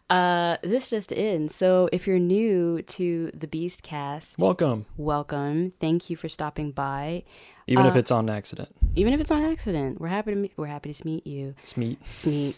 Uh, 0.09 0.55
this 0.63 0.89
just 0.89 1.11
in. 1.11 1.49
So 1.49 1.89
if 1.91 2.07
you're 2.07 2.19
new 2.19 2.81
to 2.81 3.29
the 3.33 3.47
Beast 3.47 3.83
Cast, 3.83 4.39
Welcome. 4.39 4.85
welcome. 4.95 5.73
Thank 5.81 6.09
you 6.09 6.15
for 6.15 6.29
stopping 6.29 6.71
by. 6.71 7.23
Even 7.67 7.85
if 7.85 7.95
Uh, 7.95 7.99
it's 7.99 8.11
on 8.11 8.29
accident. 8.29 8.69
Even 8.95 9.11
if 9.13 9.19
it's 9.19 9.31
on 9.31 9.43
accident, 9.43 9.99
we're 9.99 10.07
happy 10.07 10.31
to 10.31 10.37
meet, 10.37 10.53
we're 10.55 10.67
happy 10.67 10.93
to 10.93 11.05
meet 11.05 11.27
you. 11.27 11.55
Smeet. 11.63 11.97
Smeet, 12.05 12.55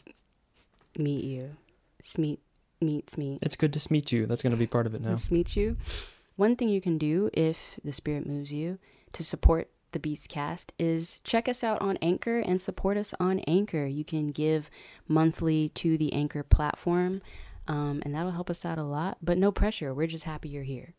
meet 1.00 1.24
you. 1.24 1.56
Smeet, 2.04 2.38
meet, 2.82 3.08
Smeet. 3.08 3.40
It's 3.42 3.56
good 3.56 3.74
to 3.74 3.94
meet 3.94 4.12
you. 4.12 4.26
That's 4.26 4.44
going 4.44 4.52
to 4.52 4.58
be 4.58 4.68
part 4.68 4.86
of 4.86 4.96
it 4.96 5.02
now. 5.02 5.10
Let's 5.10 5.32
meet 5.32 5.56
you. 5.56 5.78
One 6.36 6.56
thing 6.56 6.70
you 6.70 6.82
can 6.82 6.98
do 6.98 7.30
if 7.34 7.80
the 7.84 7.92
spirit 7.92 8.26
moves 8.26 8.54
you 8.54 8.80
to 9.14 9.24
support 9.24 9.70
the 9.92 10.00
Beast 10.00 10.30
Cast 10.30 10.72
is 10.78 11.20
check 11.24 11.50
us 11.50 11.64
out 11.64 11.82
on 11.82 11.98
Anchor 11.98 12.40
and 12.40 12.62
support 12.62 12.96
us 12.96 13.14
on 13.20 13.40
Anchor. 13.40 13.86
You 13.86 14.06
can 14.06 14.32
give 14.32 14.70
monthly 15.08 15.70
to 15.70 15.98
the 15.98 16.14
Anchor 16.14 16.44
platform, 16.44 17.22
um, 17.68 18.02
and 18.06 18.14
that'll 18.14 18.32
help 18.32 18.50
us 18.50 18.66
out 18.66 18.78
a 18.78 18.84
lot. 18.84 19.18
But 19.22 19.38
no 19.38 19.52
pressure. 19.52 19.94
We're 19.94 20.08
just 20.08 20.26
happy 20.26 20.50
you're 20.50 20.64
here. 20.64 20.94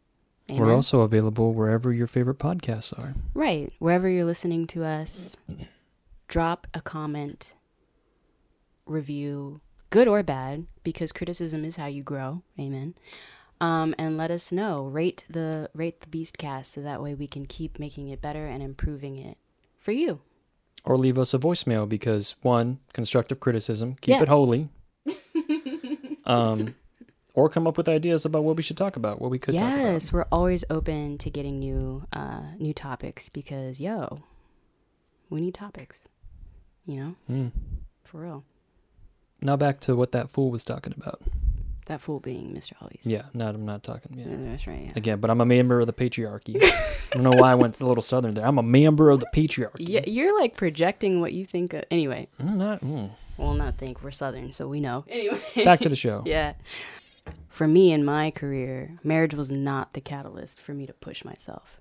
We're 0.50 0.74
also 0.74 1.02
available 1.02 1.54
wherever 1.54 1.92
your 1.92 2.08
favorite 2.08 2.38
podcasts 2.38 2.96
are. 2.98 3.14
Right. 3.34 3.72
Wherever 3.78 4.08
you're 4.08 4.24
listening 4.24 4.66
to 4.68 4.84
us, 4.84 5.36
drop 6.26 6.66
a 6.74 6.80
comment, 6.80 7.54
review, 8.84 9.60
good 9.90 10.08
or 10.08 10.22
bad, 10.22 10.66
because 10.84 11.12
criticism 11.12 11.64
is 11.64 11.76
how 11.76 11.86
you 11.86 12.02
grow. 12.02 12.42
Amen. 12.58 12.94
Um, 13.60 13.94
and 13.98 14.16
let 14.16 14.30
us 14.30 14.50
know. 14.50 14.84
Rate 14.84 15.26
the 15.28 15.68
rate 15.74 16.00
the 16.00 16.06
Beastcast 16.06 16.66
so 16.66 16.80
that 16.80 17.02
way 17.02 17.14
we 17.14 17.26
can 17.26 17.44
keep 17.46 17.78
making 17.78 18.08
it 18.08 18.22
better 18.22 18.46
and 18.46 18.62
improving 18.62 19.18
it 19.18 19.36
for 19.78 19.92
you. 19.92 20.20
Or 20.84 20.96
leave 20.96 21.18
us 21.18 21.34
a 21.34 21.38
voicemail 21.38 21.86
because 21.86 22.36
one, 22.40 22.78
constructive 22.94 23.38
criticism, 23.38 23.96
keep 24.00 24.16
Yeah. 24.16 24.22
it 24.22 24.28
holy. 24.28 24.70
um, 26.24 26.74
or 27.34 27.48
come 27.48 27.66
up 27.66 27.76
with 27.76 27.88
ideas 27.88 28.24
about 28.24 28.44
what 28.44 28.56
we 28.56 28.62
should 28.62 28.76
talk 28.76 28.96
about, 28.96 29.20
what 29.20 29.30
we 29.30 29.38
could 29.38 29.54
talk 29.54 29.62
about. 29.62 29.76
yes, 29.78 30.12
we're 30.12 30.26
always 30.32 30.64
open 30.70 31.18
to 31.18 31.30
getting 31.30 31.58
new 31.58 32.04
uh 32.12 32.42
new 32.58 32.72
topics 32.72 33.28
because 33.28 33.80
yo, 33.80 34.20
we 35.28 35.40
need 35.40 35.54
topics. 35.54 36.08
You 36.86 36.96
know, 36.96 37.14
Mm. 37.30 37.50
for 38.04 38.20
real. 38.22 38.44
Now 39.42 39.56
back 39.56 39.80
to 39.80 39.96
what 39.96 40.12
that 40.12 40.30
fool 40.30 40.50
was 40.50 40.64
talking 40.64 40.94
about. 40.96 41.20
That 41.86 42.00
fool 42.00 42.20
being 42.20 42.52
Mr. 42.54 42.74
Halis. 42.76 43.00
Yeah, 43.02 43.22
not 43.34 43.54
I'm 43.54 43.64
not 43.66 43.82
talking. 43.82 44.16
Yeah. 44.16 44.26
That's 44.28 44.66
right. 44.66 44.82
Yeah. 44.84 44.90
Again, 44.94 45.18
but 45.18 45.28
I'm 45.30 45.40
a 45.40 45.46
member 45.46 45.80
of 45.80 45.86
the 45.86 45.92
patriarchy. 45.92 46.62
I 46.62 46.72
don't 47.14 47.22
know 47.24 47.32
why 47.32 47.50
I 47.50 47.54
went 47.56 47.80
a 47.80 47.86
little 47.86 48.02
southern 48.02 48.34
there. 48.34 48.46
I'm 48.46 48.58
a 48.58 48.62
member 48.62 49.10
of 49.10 49.18
the 49.18 49.26
patriarchy. 49.34 49.88
Yeah, 49.88 50.04
you're 50.06 50.38
like 50.38 50.56
projecting 50.56 51.20
what 51.20 51.32
you 51.32 51.44
think. 51.44 51.74
Of, 51.74 51.84
anyway, 51.90 52.28
I'm 52.38 52.58
not. 52.58 52.80
mm. 52.82 53.10
well, 53.38 53.54
not 53.54 53.74
think 53.76 54.04
we're 54.04 54.12
Southern, 54.12 54.52
so 54.52 54.68
we 54.68 54.78
know. 54.78 55.04
Anyway, 55.08 55.40
Back 55.64 55.80
to 55.80 55.88
the 55.88 55.96
show. 55.96 56.22
yeah. 56.26 56.52
For 57.48 57.66
me 57.66 57.90
in 57.92 58.04
my 58.04 58.30
career, 58.30 58.98
marriage 59.02 59.34
was 59.34 59.50
not 59.50 59.92
the 59.94 60.00
catalyst 60.00 60.60
for 60.60 60.72
me 60.74 60.86
to 60.86 60.92
push 60.92 61.24
myself. 61.24 61.80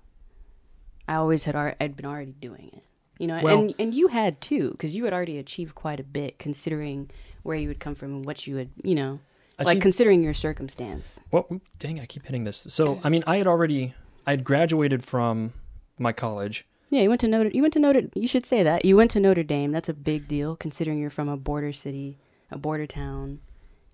I 1.06 1.14
always 1.14 1.44
had 1.44 1.54
al- 1.54 1.74
I'd 1.80 1.96
been 1.96 2.06
already 2.06 2.32
doing 2.32 2.70
it, 2.72 2.84
you 3.18 3.26
know, 3.28 3.40
Well- 3.42 3.60
and 3.60 3.74
and 3.78 3.94
you 3.94 4.08
had 4.08 4.40
too, 4.40 4.72
because 4.72 4.96
you 4.96 5.04
had 5.04 5.12
already 5.12 5.38
achieved 5.38 5.74
quite 5.76 6.00
a 6.00 6.04
bit 6.04 6.38
considering 6.40 7.10
where 7.42 7.56
you 7.56 7.68
would 7.68 7.80
come 7.80 7.94
from 7.94 8.10
and 8.16 8.24
what 8.24 8.46
you 8.46 8.56
would, 8.56 8.70
you 8.82 8.94
know, 8.94 9.20
like 9.58 9.80
considering 9.80 10.22
your 10.22 10.34
circumstance. 10.34 11.20
Well, 11.30 11.44
mm, 11.44 11.60
dang 11.78 11.98
it, 11.98 12.02
I 12.02 12.06
keep 12.06 12.24
hitting 12.24 12.44
this. 12.44 12.66
So, 12.68 13.00
I 13.04 13.08
mean, 13.08 13.22
I 13.26 13.36
had 13.36 13.46
already, 13.46 13.94
I 14.26 14.30
had 14.32 14.44
graduated 14.44 15.02
from 15.02 15.52
my 15.98 16.12
college. 16.12 16.66
Yeah, 16.90 17.02
you 17.02 17.08
went 17.08 17.20
to 17.20 17.28
Notre. 17.28 17.50
You 17.50 17.62
went 17.62 17.74
to 17.74 17.78
Notre. 17.78 18.02
You 18.14 18.26
should 18.26 18.44
say 18.44 18.62
that 18.64 18.84
you 18.84 18.96
went 18.96 19.12
to 19.12 19.20
Notre 19.20 19.44
Dame. 19.44 19.70
That's 19.70 19.88
a 19.88 19.94
big 19.94 20.26
deal 20.26 20.56
considering 20.56 20.98
you're 20.98 21.08
from 21.08 21.28
a 21.28 21.36
border 21.36 21.72
city, 21.72 22.18
a 22.50 22.58
border 22.58 22.86
town. 22.86 23.40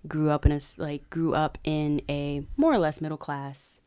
Grew 0.07 0.29
up 0.31 0.45
in 0.45 0.51
a 0.51 0.59
like 0.77 1.07
grew 1.09 1.35
up 1.35 1.57
in 1.63 2.01
a 2.09 2.47
more 2.55 2.73
or 2.73 2.77
less 2.79 3.01
middle 3.01 3.17
class. 3.17 3.81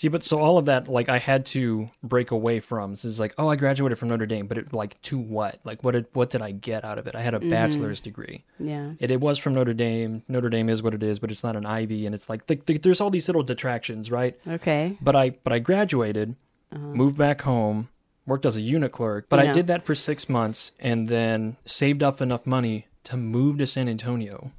See, 0.00 0.08
but 0.08 0.24
so 0.24 0.38
all 0.38 0.56
of 0.56 0.64
that, 0.64 0.88
like, 0.88 1.10
I 1.10 1.18
had 1.18 1.44
to 1.46 1.90
break 2.02 2.30
away 2.30 2.60
from. 2.60 2.92
This 2.92 3.04
is 3.04 3.20
like, 3.20 3.34
oh, 3.36 3.48
I 3.48 3.56
graduated 3.56 3.98
from 3.98 4.08
Notre 4.08 4.24
Dame, 4.24 4.46
but 4.46 4.56
it, 4.56 4.72
like, 4.72 4.98
to 5.02 5.18
what? 5.18 5.58
Like, 5.62 5.84
what 5.84 5.90
did 5.90 6.06
what 6.14 6.30
did 6.30 6.40
I 6.40 6.52
get 6.52 6.86
out 6.86 6.96
of 6.96 7.06
it? 7.06 7.14
I 7.14 7.20
had 7.20 7.34
a 7.34 7.38
mm-hmm. 7.38 7.50
bachelor's 7.50 8.00
degree. 8.00 8.44
Yeah, 8.58 8.92
It, 8.98 9.10
it 9.10 9.20
was 9.20 9.36
from 9.36 9.52
Notre 9.52 9.74
Dame. 9.74 10.22
Notre 10.26 10.48
Dame 10.48 10.70
is 10.70 10.82
what 10.82 10.94
it 10.94 11.02
is, 11.02 11.18
but 11.18 11.30
it's 11.30 11.44
not 11.44 11.54
an 11.54 11.66
Ivy, 11.66 12.06
and 12.06 12.14
it's 12.14 12.30
like 12.30 12.46
th- 12.46 12.64
th- 12.64 12.80
there's 12.80 13.02
all 13.02 13.10
these 13.10 13.28
little 13.28 13.42
detractions, 13.42 14.10
right? 14.10 14.40
okay. 14.48 14.96
But 15.02 15.14
I 15.14 15.30
but 15.44 15.52
I 15.52 15.58
graduated, 15.58 16.34
uh-huh. 16.72 16.82
moved 16.82 17.18
back 17.18 17.42
home, 17.42 17.90
worked 18.24 18.46
as 18.46 18.56
a 18.56 18.62
unit 18.62 18.92
clerk. 18.92 19.26
But 19.28 19.40
I 19.40 19.52
did 19.52 19.66
that 19.66 19.82
for 19.82 19.94
six 19.94 20.30
months, 20.30 20.72
and 20.80 21.08
then 21.08 21.58
saved 21.66 22.02
up 22.02 22.22
enough 22.22 22.46
money 22.46 22.86
to 23.04 23.18
move 23.18 23.58
to 23.58 23.66
San 23.66 23.86
Antonio. 23.86 24.50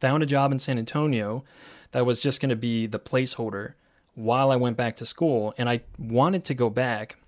Found 0.00 0.22
a 0.22 0.26
job 0.26 0.52
in 0.52 0.60
San 0.60 0.78
Antonio 0.78 1.42
that 1.90 2.06
was 2.06 2.20
just 2.20 2.40
going 2.40 2.50
to 2.50 2.54
be 2.54 2.86
the 2.86 3.00
placeholder 3.00 3.72
while 4.16 4.50
I 4.50 4.56
went 4.56 4.76
back 4.76 4.96
to 4.96 5.06
school, 5.06 5.54
and 5.56 5.68
I 5.68 5.82
wanted 5.98 6.42
to 6.46 6.54
go 6.54 6.68
back, 6.70 7.18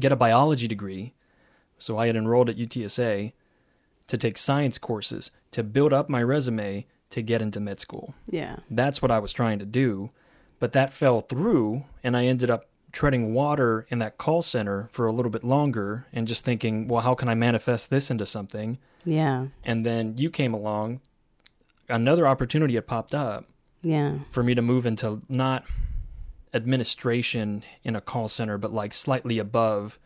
get 0.00 0.10
a 0.10 0.16
biology 0.16 0.66
degree. 0.66 1.12
So 1.78 1.98
I 1.98 2.06
had 2.06 2.16
enrolled 2.16 2.48
at 2.48 2.56
UTSA 2.56 3.32
to 4.06 4.16
take 4.18 4.38
science 4.38 4.78
courses 4.78 5.30
to 5.50 5.62
build 5.62 5.92
up 5.92 6.08
my 6.08 6.22
resume 6.22 6.86
to 7.10 7.22
get 7.22 7.42
into 7.42 7.60
med 7.60 7.78
school. 7.80 8.14
Yeah, 8.28 8.56
That's 8.70 9.02
what 9.02 9.10
I 9.10 9.18
was 9.18 9.32
trying 9.32 9.58
to 9.58 9.66
do. 9.66 10.10
But 10.58 10.72
that 10.72 10.92
fell 10.92 11.20
through, 11.20 11.84
and 12.02 12.16
I 12.16 12.24
ended 12.24 12.50
up 12.50 12.66
treading 12.92 13.34
water 13.34 13.86
in 13.90 13.98
that 13.98 14.16
call 14.16 14.40
center 14.42 14.88
for 14.90 15.06
a 15.06 15.12
little 15.12 15.30
bit 15.30 15.44
longer 15.44 16.06
and 16.12 16.26
just 16.26 16.44
thinking, 16.44 16.88
well, 16.88 17.02
how 17.02 17.14
can 17.14 17.28
I 17.28 17.34
manifest 17.34 17.90
this 17.90 18.10
into 18.10 18.24
something? 18.26 18.78
yeah, 19.04 19.48
And 19.64 19.84
then 19.84 20.16
you 20.16 20.30
came 20.30 20.54
along, 20.54 21.00
another 21.88 22.26
opportunity 22.26 22.74
had 22.74 22.86
popped 22.86 23.14
up 23.14 23.44
yeah. 23.82 24.18
for 24.30 24.42
me 24.42 24.54
to 24.54 24.62
move 24.62 24.86
into 24.86 25.22
not 25.28 25.64
administration 26.54 27.64
in 27.84 27.96
a 27.96 28.00
call 28.00 28.28
center, 28.28 28.58
but 28.58 28.72
like 28.72 28.94
slightly 28.94 29.38
above 29.38 29.98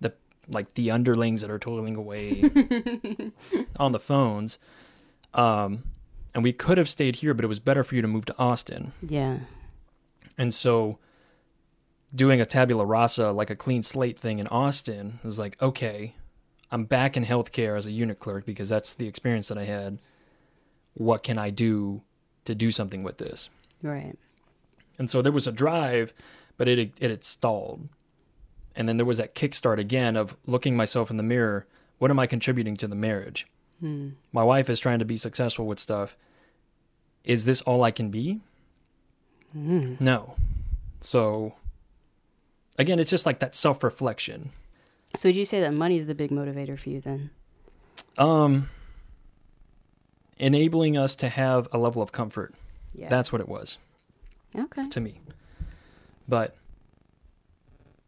the 0.00 0.12
like 0.48 0.74
the 0.74 0.90
underlings 0.90 1.40
that 1.42 1.50
are 1.50 1.58
toiling 1.58 1.96
away 1.96 2.42
on 3.76 3.92
the 3.92 4.00
phones. 4.00 4.58
Um, 5.34 5.84
and 6.34 6.42
we 6.42 6.52
could 6.52 6.78
have 6.78 6.88
stayed 6.88 7.16
here, 7.16 7.34
but 7.34 7.44
it 7.44 7.48
was 7.48 7.60
better 7.60 7.84
for 7.84 7.94
you 7.94 8.02
to 8.02 8.08
move 8.08 8.24
to 8.26 8.38
Austin. 8.38 8.92
Yeah. 9.06 9.40
And 10.38 10.52
so 10.54 10.98
doing 12.14 12.40
a 12.40 12.46
tabula 12.46 12.84
rasa, 12.84 13.32
like 13.32 13.50
a 13.50 13.56
clean 13.56 13.82
slate 13.82 14.18
thing 14.18 14.38
in 14.38 14.46
Austin, 14.48 15.20
was 15.22 15.38
like, 15.38 15.60
okay, 15.60 16.14
I'm 16.70 16.84
back 16.84 17.16
in 17.16 17.24
healthcare 17.24 17.76
as 17.76 17.86
a 17.86 17.92
unit 17.92 18.18
clerk 18.18 18.46
because 18.46 18.68
that's 18.68 18.94
the 18.94 19.08
experience 19.08 19.48
that 19.48 19.58
I 19.58 19.64
had. 19.64 19.98
What 20.94 21.22
can 21.22 21.38
I 21.38 21.50
do 21.50 22.02
to 22.44 22.54
do 22.54 22.70
something 22.70 23.02
with 23.02 23.18
this? 23.18 23.48
Right. 23.82 24.16
And 24.98 25.10
so 25.10 25.22
there 25.22 25.32
was 25.32 25.46
a 25.46 25.52
drive, 25.52 26.12
but 26.56 26.68
it 26.68 26.78
it 27.00 27.10
had 27.10 27.24
stalled. 27.24 27.88
And 28.74 28.88
then 28.88 28.96
there 28.96 29.06
was 29.06 29.18
that 29.18 29.34
kickstart 29.34 29.78
again 29.78 30.16
of 30.16 30.36
looking 30.46 30.76
myself 30.76 31.10
in 31.10 31.16
the 31.16 31.22
mirror. 31.22 31.66
What 31.98 32.10
am 32.10 32.18
I 32.18 32.26
contributing 32.26 32.76
to 32.78 32.88
the 32.88 32.94
marriage? 32.96 33.46
My 34.32 34.44
wife 34.44 34.70
is 34.70 34.78
trying 34.78 35.00
to 35.00 35.04
be 35.04 35.16
successful 35.16 35.66
with 35.66 35.80
stuff. 35.80 36.16
Is 37.24 37.46
this 37.46 37.62
all 37.62 37.82
I 37.82 37.90
can 37.90 38.10
be? 38.10 38.40
No. 39.52 40.36
So 41.00 41.54
again, 42.78 43.00
it's 43.00 43.10
just 43.10 43.26
like 43.26 43.40
that 43.40 43.54
self 43.56 43.82
reflection. 43.82 44.50
So 45.16 45.28
would 45.28 45.36
you 45.36 45.44
say 45.44 45.60
that 45.60 45.74
money 45.74 45.98
is 45.98 46.06
the 46.06 46.14
big 46.14 46.30
motivator 46.30 46.78
for 46.78 46.90
you 46.90 47.00
then? 47.00 47.30
Um, 48.16 48.70
enabling 50.38 50.96
us 50.96 51.14
to 51.16 51.28
have 51.28 51.68
a 51.72 51.78
level 51.78 52.02
of 52.02 52.12
comfort. 52.12 52.54
Yeah. 52.94 53.08
That's 53.08 53.32
what 53.32 53.40
it 53.40 53.48
was. 53.48 53.78
okay. 54.56 54.88
to 54.88 55.00
me. 55.00 55.20
But 56.28 56.56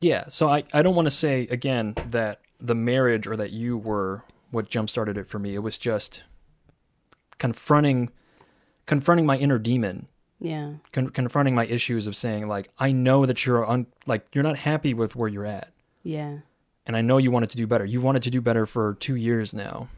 yeah, 0.00 0.24
so 0.28 0.48
I, 0.48 0.64
I 0.72 0.82
don't 0.82 0.94
want 0.94 1.06
to 1.06 1.10
say 1.10 1.42
again 1.50 1.94
that 2.10 2.40
the 2.60 2.74
marriage 2.74 3.26
or 3.26 3.36
that 3.36 3.50
you 3.52 3.76
were 3.76 4.22
what 4.50 4.68
jump 4.68 4.88
started 4.90 5.16
it 5.16 5.26
for 5.26 5.38
me. 5.38 5.54
It 5.54 5.62
was 5.62 5.78
just 5.78 6.22
confronting 7.38 8.10
confronting 8.86 9.24
my 9.26 9.36
inner 9.38 9.58
demon, 9.58 10.06
Yeah. 10.40 10.74
con- 10.92 11.08
confronting 11.08 11.54
my 11.54 11.64
issues 11.66 12.06
of 12.06 12.14
saying 12.14 12.46
like 12.48 12.70
I 12.78 12.92
know 12.92 13.24
that 13.26 13.44
you're 13.46 13.68
un- 13.68 13.86
like 14.06 14.26
you're 14.34 14.44
not 14.44 14.58
happy 14.58 14.92
with 14.94 15.16
where 15.16 15.28
you're 15.28 15.46
at. 15.46 15.70
Yeah. 16.02 16.38
And 16.86 16.96
I 16.96 17.00
know 17.00 17.16
you 17.16 17.30
wanted 17.30 17.50
to 17.50 17.56
do 17.56 17.66
better. 17.66 17.84
You've 17.86 18.04
wanted 18.04 18.22
to 18.24 18.30
do 18.30 18.42
better 18.42 18.66
for 18.66 18.94
2 19.00 19.14
years 19.16 19.54
now. 19.54 19.88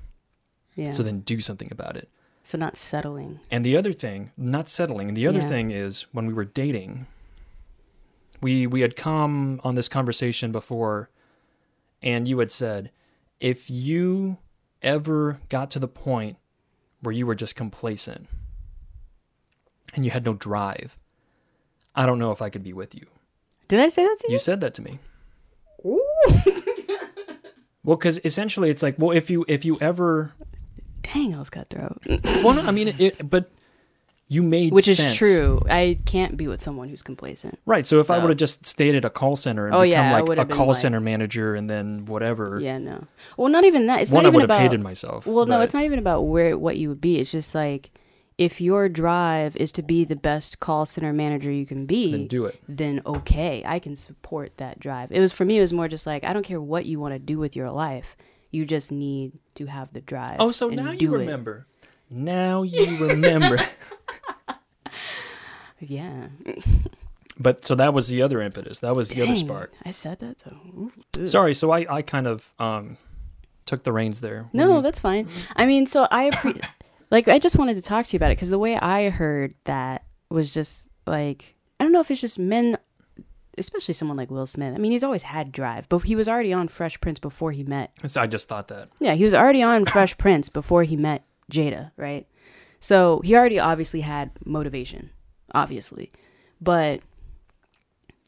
Yeah. 0.77 0.91
So 0.91 1.03
then 1.03 1.21
do 1.21 1.41
something 1.41 1.69
about 1.73 1.97
it. 1.97 2.09
So 2.47 2.57
not 2.57 2.77
settling. 2.77 3.41
And 3.51 3.65
the 3.67 3.77
other 3.77 3.93
thing, 3.93 4.31
not 4.37 4.69
settling. 4.69 5.09
And 5.09 5.17
The 5.17 5.27
other 5.27 5.41
Yeah. 5.41 5.49
thing 5.49 5.73
is 5.73 6.03
when 6.13 6.27
we 6.27 6.33
were 6.33 6.45
dating, 6.45 7.07
we 8.41 8.67
we 8.69 8.83
had 8.83 8.95
come 8.95 9.61
on 9.65 9.75
this 9.75 9.89
conversation 9.89 10.53
before, 10.53 11.11
and 12.03 12.29
you 12.29 12.39
had 12.39 12.53
said, 12.53 12.93
if 13.41 13.69
you 13.69 14.39
ever 14.81 15.41
got 15.49 15.73
to 15.73 15.81
the 15.81 15.89
point 15.89 16.37
where 17.01 17.13
you 17.13 17.27
were 17.27 17.35
just 17.35 17.57
complacent 17.57 18.29
and 19.95 20.05
you 20.05 20.13
had 20.13 20.25
no 20.25 20.33
drive, 20.35 20.99
I 21.97 22.07
don't 22.07 22.19
know 22.21 22.31
if 22.31 22.41
I 22.41 22.49
could 22.51 22.63
be 22.63 22.73
with 22.73 22.95
you. 22.95 23.07
Did 23.67 23.81
I 23.81 23.89
say 23.89 24.05
that 24.05 24.19
to 24.21 24.29
you? 24.29 24.35
You 24.35 24.39
said 24.39 24.61
that 24.61 24.75
to 24.75 24.83
me. 24.83 25.01
well, 27.85 27.97
because 27.97 28.21
essentially 28.25 28.71
it's 28.71 28.83
like, 28.85 28.97
well, 28.99 29.11
if 29.17 29.31
you 29.31 29.45
if 29.49 29.65
you 29.65 29.79
ever, 29.81 30.33
Dang, 31.17 31.35
I 31.35 31.39
was 31.39 31.51
cutthroat. 31.51 31.99
well, 32.45 32.55
no, 32.55 32.63
I 32.63 32.71
mean, 32.71 32.89
it, 32.89 33.01
it 33.01 33.31
but 33.31 33.51
you 34.29 34.43
made 34.43 34.73
Which 34.73 34.89
is 34.89 35.15
true. 35.15 35.61
I 35.71 35.97
can't 36.05 36.37
be 36.37 36.49
with 36.49 36.61
someone 36.61 36.89
who's 36.89 37.03
complacent. 37.03 37.59
Right. 37.65 37.87
So 37.87 38.01
if 38.01 38.11
I 38.11 38.19
would 38.19 38.29
have 38.31 38.37
just 38.39 38.67
stayed 38.67 38.95
at 38.97 39.05
a 39.05 39.11
call 39.11 39.37
center 39.37 39.67
and 39.67 39.75
Oh, 39.77 39.83
become 39.83 39.91
yeah, 40.05 40.19
like 40.21 40.39
a 40.39 40.45
call 40.45 40.69
like- 40.69 40.77
center 40.77 41.01
manager 41.01 41.55
and 41.55 41.71
then 41.71 42.07
whatever, 42.07 42.59
Yeah, 42.61 42.79
no. 42.79 43.05
Well, 43.37 43.49
not 43.51 43.65
even 43.65 43.87
that. 43.87 44.01
It's 44.01 44.11
one 44.13 44.25
not 44.25 44.27
I 44.27 44.31
even 44.31 44.35
would 44.35 44.51
have 44.51 44.59
about. 44.59 44.63
hated 44.63 44.83
myself. 44.83 45.27
Well, 45.27 45.47
no, 45.47 45.61
it's 45.61 45.75
not 45.75 45.85
even 45.85 45.99
about 46.01 46.23
where 46.23 46.59
what 46.59 46.77
you 46.77 46.89
would 46.89 47.01
be. 47.01 47.19
It's 47.19 47.31
just 47.31 47.55
like 47.55 47.91
if 48.37 48.61
your 48.61 48.89
drive 48.89 49.57
is 49.57 49.71
to 49.73 49.83
be 49.83 50.05
the 50.05 50.17
best 50.17 50.59
call 50.61 50.85
center 50.87 51.13
manager 51.13 51.51
you 51.53 51.65
can 51.65 51.87
be, 51.87 52.11
Then 52.11 52.27
do 52.27 52.45
it. 52.47 52.61
Then 52.69 53.01
okay, 53.07 53.63
I 53.65 53.79
can 53.79 53.95
support 53.95 54.57
that 54.59 54.81
drive. 54.81 55.13
It 55.13 55.21
was 55.21 55.33
for 55.33 55.45
me. 55.45 55.59
It 55.59 55.61
was 55.61 55.73
more 55.73 55.87
just 55.89 56.05
like 56.07 56.25
I 56.25 56.33
don't 56.33 56.43
care 56.45 56.61
what 56.61 56.85
you 56.85 56.99
want 56.99 57.15
to 57.15 57.19
do 57.21 57.39
with 57.39 57.55
your 57.55 57.71
life. 57.71 58.17
You 58.57 58.65
just 58.65 58.91
need 58.91 59.39
to 59.57 59.67
have 59.67 59.93
the 59.93 60.01
drive. 60.01 60.37
Oh, 60.41 60.51
so 60.51 60.71
now 60.71 60.93
you 60.93 60.99
do 60.99 61.15
it. 61.15 61.19
remember. 61.19 61.67
Now 62.11 62.63
you 62.63 62.97
remember. 63.07 63.59
Yeah. 65.79 66.29
but 67.39 67.67
so 67.67 67.75
that 67.75 67.93
was 67.93 68.09
the 68.09 68.23
other 68.23 68.41
impetus. 68.41 68.81
That 68.81 68.97
was 68.97 69.11
the 69.11 69.21
other 69.23 69.37
spark. 69.37 69.75
I 69.85 69.91
said 69.91 70.21
that 70.21 70.39
though. 70.39 70.91
Ooh. 71.19 71.27
Sorry. 71.27 71.53
So 71.53 71.71
I, 71.71 71.87
I 71.97 72.03
kind 72.03 72.27
of 72.27 72.51
um 72.59 72.97
took 73.67 73.83
the 73.85 73.93
reins 73.93 74.21
there. 74.23 74.49
No, 74.53 74.81
that's 74.81 74.99
fine. 74.99 75.29
I 75.55 75.67
mean, 75.67 75.85
so 75.87 76.09
I 76.11 76.31
appre- 76.31 76.65
like 77.11 77.29
I 77.29 77.39
just 77.39 77.59
wanted 77.59 77.75
to 77.75 77.83
talk 77.83 78.07
to 78.07 78.13
you 78.15 78.17
about 78.19 78.31
it 78.31 78.37
because 78.37 78.51
the 78.51 78.59
way 78.59 78.77
I 78.79 79.11
heard 79.11 79.55
that 79.65 80.05
was 80.31 80.51
just 80.51 80.89
like 81.07 81.57
I 81.79 81.85
don't 81.85 81.93
know 81.93 82.01
if 82.01 82.11
it's 82.11 82.23
just 82.23 82.39
men, 82.39 82.79
especially 83.59 83.95
someone 83.95 84.17
like 84.17 84.31
Will 84.31 84.47
Smith. 84.47 84.75
I 84.75 84.79
mean, 84.79 84.93
he's 84.93 85.05
always 85.05 85.23
had 85.23 85.53
drive, 85.53 85.89
but 85.89 86.03
he 86.03 86.17
was 86.17 86.29
already 86.29 86.53
on 86.53 86.69
Fresh 86.69 87.01
Prince 87.01 87.19
before 87.19 87.53
he 87.53 87.65
met. 87.65 87.93
So 88.07 88.21
I 88.21 88.27
just 88.27 88.49
thought 88.49 88.69
that. 88.69 88.89
Yeah, 89.01 89.15
he 89.15 89.25
was 89.25 89.35
already 89.35 89.63
on 89.63 89.85
Fresh 89.87 90.19
Prince 90.19 90.49
before 90.49 90.85
he 90.85 90.97
met 90.97 91.25
Jada, 91.51 91.93
right? 91.97 92.27
So 92.81 93.21
he 93.25 93.35
already 93.35 93.59
obviously 93.59 94.03
had 94.03 94.31
motivation, 94.45 95.11
obviously. 95.55 96.13
But 96.61 97.01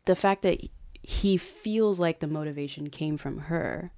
the 0.04 0.16
fact 0.16 0.42
that 0.42 0.60
he 1.02 1.36
feels 1.36 2.00
like 2.00 2.20
the 2.20 2.26
motivation 2.26 2.90
came 2.90 3.16
from 3.16 3.38
her 3.38 3.92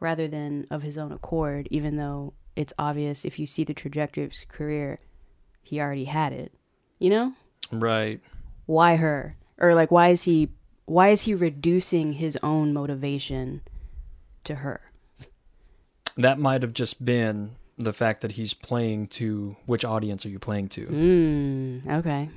rather 0.00 0.28
than 0.28 0.66
of 0.70 0.82
his 0.82 0.96
own 0.96 1.12
accord, 1.12 1.68
even 1.70 1.96
though 1.96 2.34
it's 2.56 2.72
obvious 2.78 3.24
if 3.24 3.38
you 3.38 3.46
see 3.46 3.64
the 3.64 3.74
trajectory 3.74 4.24
of 4.24 4.32
his 4.32 4.44
career, 4.48 4.98
he 5.62 5.80
already 5.80 6.04
had 6.04 6.32
it. 6.32 6.52
You 6.98 7.10
know? 7.10 7.32
Right. 7.70 8.20
Why 8.66 8.96
her? 8.96 9.36
Or 9.58 9.74
like 9.74 9.90
why 9.90 10.08
is 10.08 10.24
he 10.24 10.50
why 10.86 11.08
is 11.10 11.22
he 11.22 11.34
reducing 11.34 12.14
his 12.14 12.38
own 12.42 12.72
motivation 12.72 13.60
to 14.44 14.56
her? 14.56 14.80
That 16.16 16.38
might 16.38 16.62
have 16.62 16.72
just 16.72 17.04
been 17.04 17.52
the 17.76 17.92
fact 17.92 18.22
that 18.22 18.32
he's 18.32 18.54
playing 18.54 19.06
to 19.08 19.56
which 19.66 19.84
audience 19.84 20.26
are 20.26 20.30
you 20.30 20.38
playing 20.38 20.68
to? 20.70 20.86
Mm, 20.86 21.86
okay. 21.98 22.28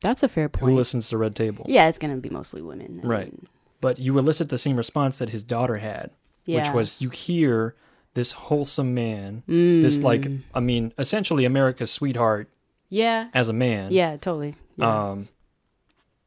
That's 0.00 0.22
a 0.22 0.28
fair 0.28 0.48
point. 0.50 0.70
Who 0.70 0.76
listens 0.76 1.08
to 1.08 1.16
Red 1.18 1.34
Table? 1.34 1.64
Yeah, 1.68 1.88
it's 1.88 1.96
gonna 1.98 2.16
be 2.16 2.28
mostly 2.28 2.60
women. 2.60 3.00
I 3.02 3.06
Right. 3.06 3.26
mean, 3.32 3.46
But 3.80 3.98
you 3.98 4.18
elicit 4.18 4.48
the 4.48 4.58
same 4.58 4.76
response 4.76 5.18
that 5.18 5.28
his 5.30 5.42
daughter 5.44 5.76
had, 5.76 6.10
yeah. 6.46 6.58
which 6.62 6.72
was 6.74 7.00
you 7.02 7.10
hear 7.10 7.74
this 8.14 8.32
wholesome 8.32 8.94
man, 8.94 9.42
this 9.46 10.00
like 10.00 10.22
Mm. 10.22 10.40
I 10.54 10.60
mean, 10.60 10.92
essentially 10.98 11.44
America's 11.44 11.90
sweetheart 11.90 12.48
Yeah. 12.88 13.28
as 13.34 13.48
a 13.48 13.52
man. 13.52 13.92
Yeah, 13.92 14.16
totally. 14.16 14.54
Yeah. 14.76 15.10
um 15.10 15.28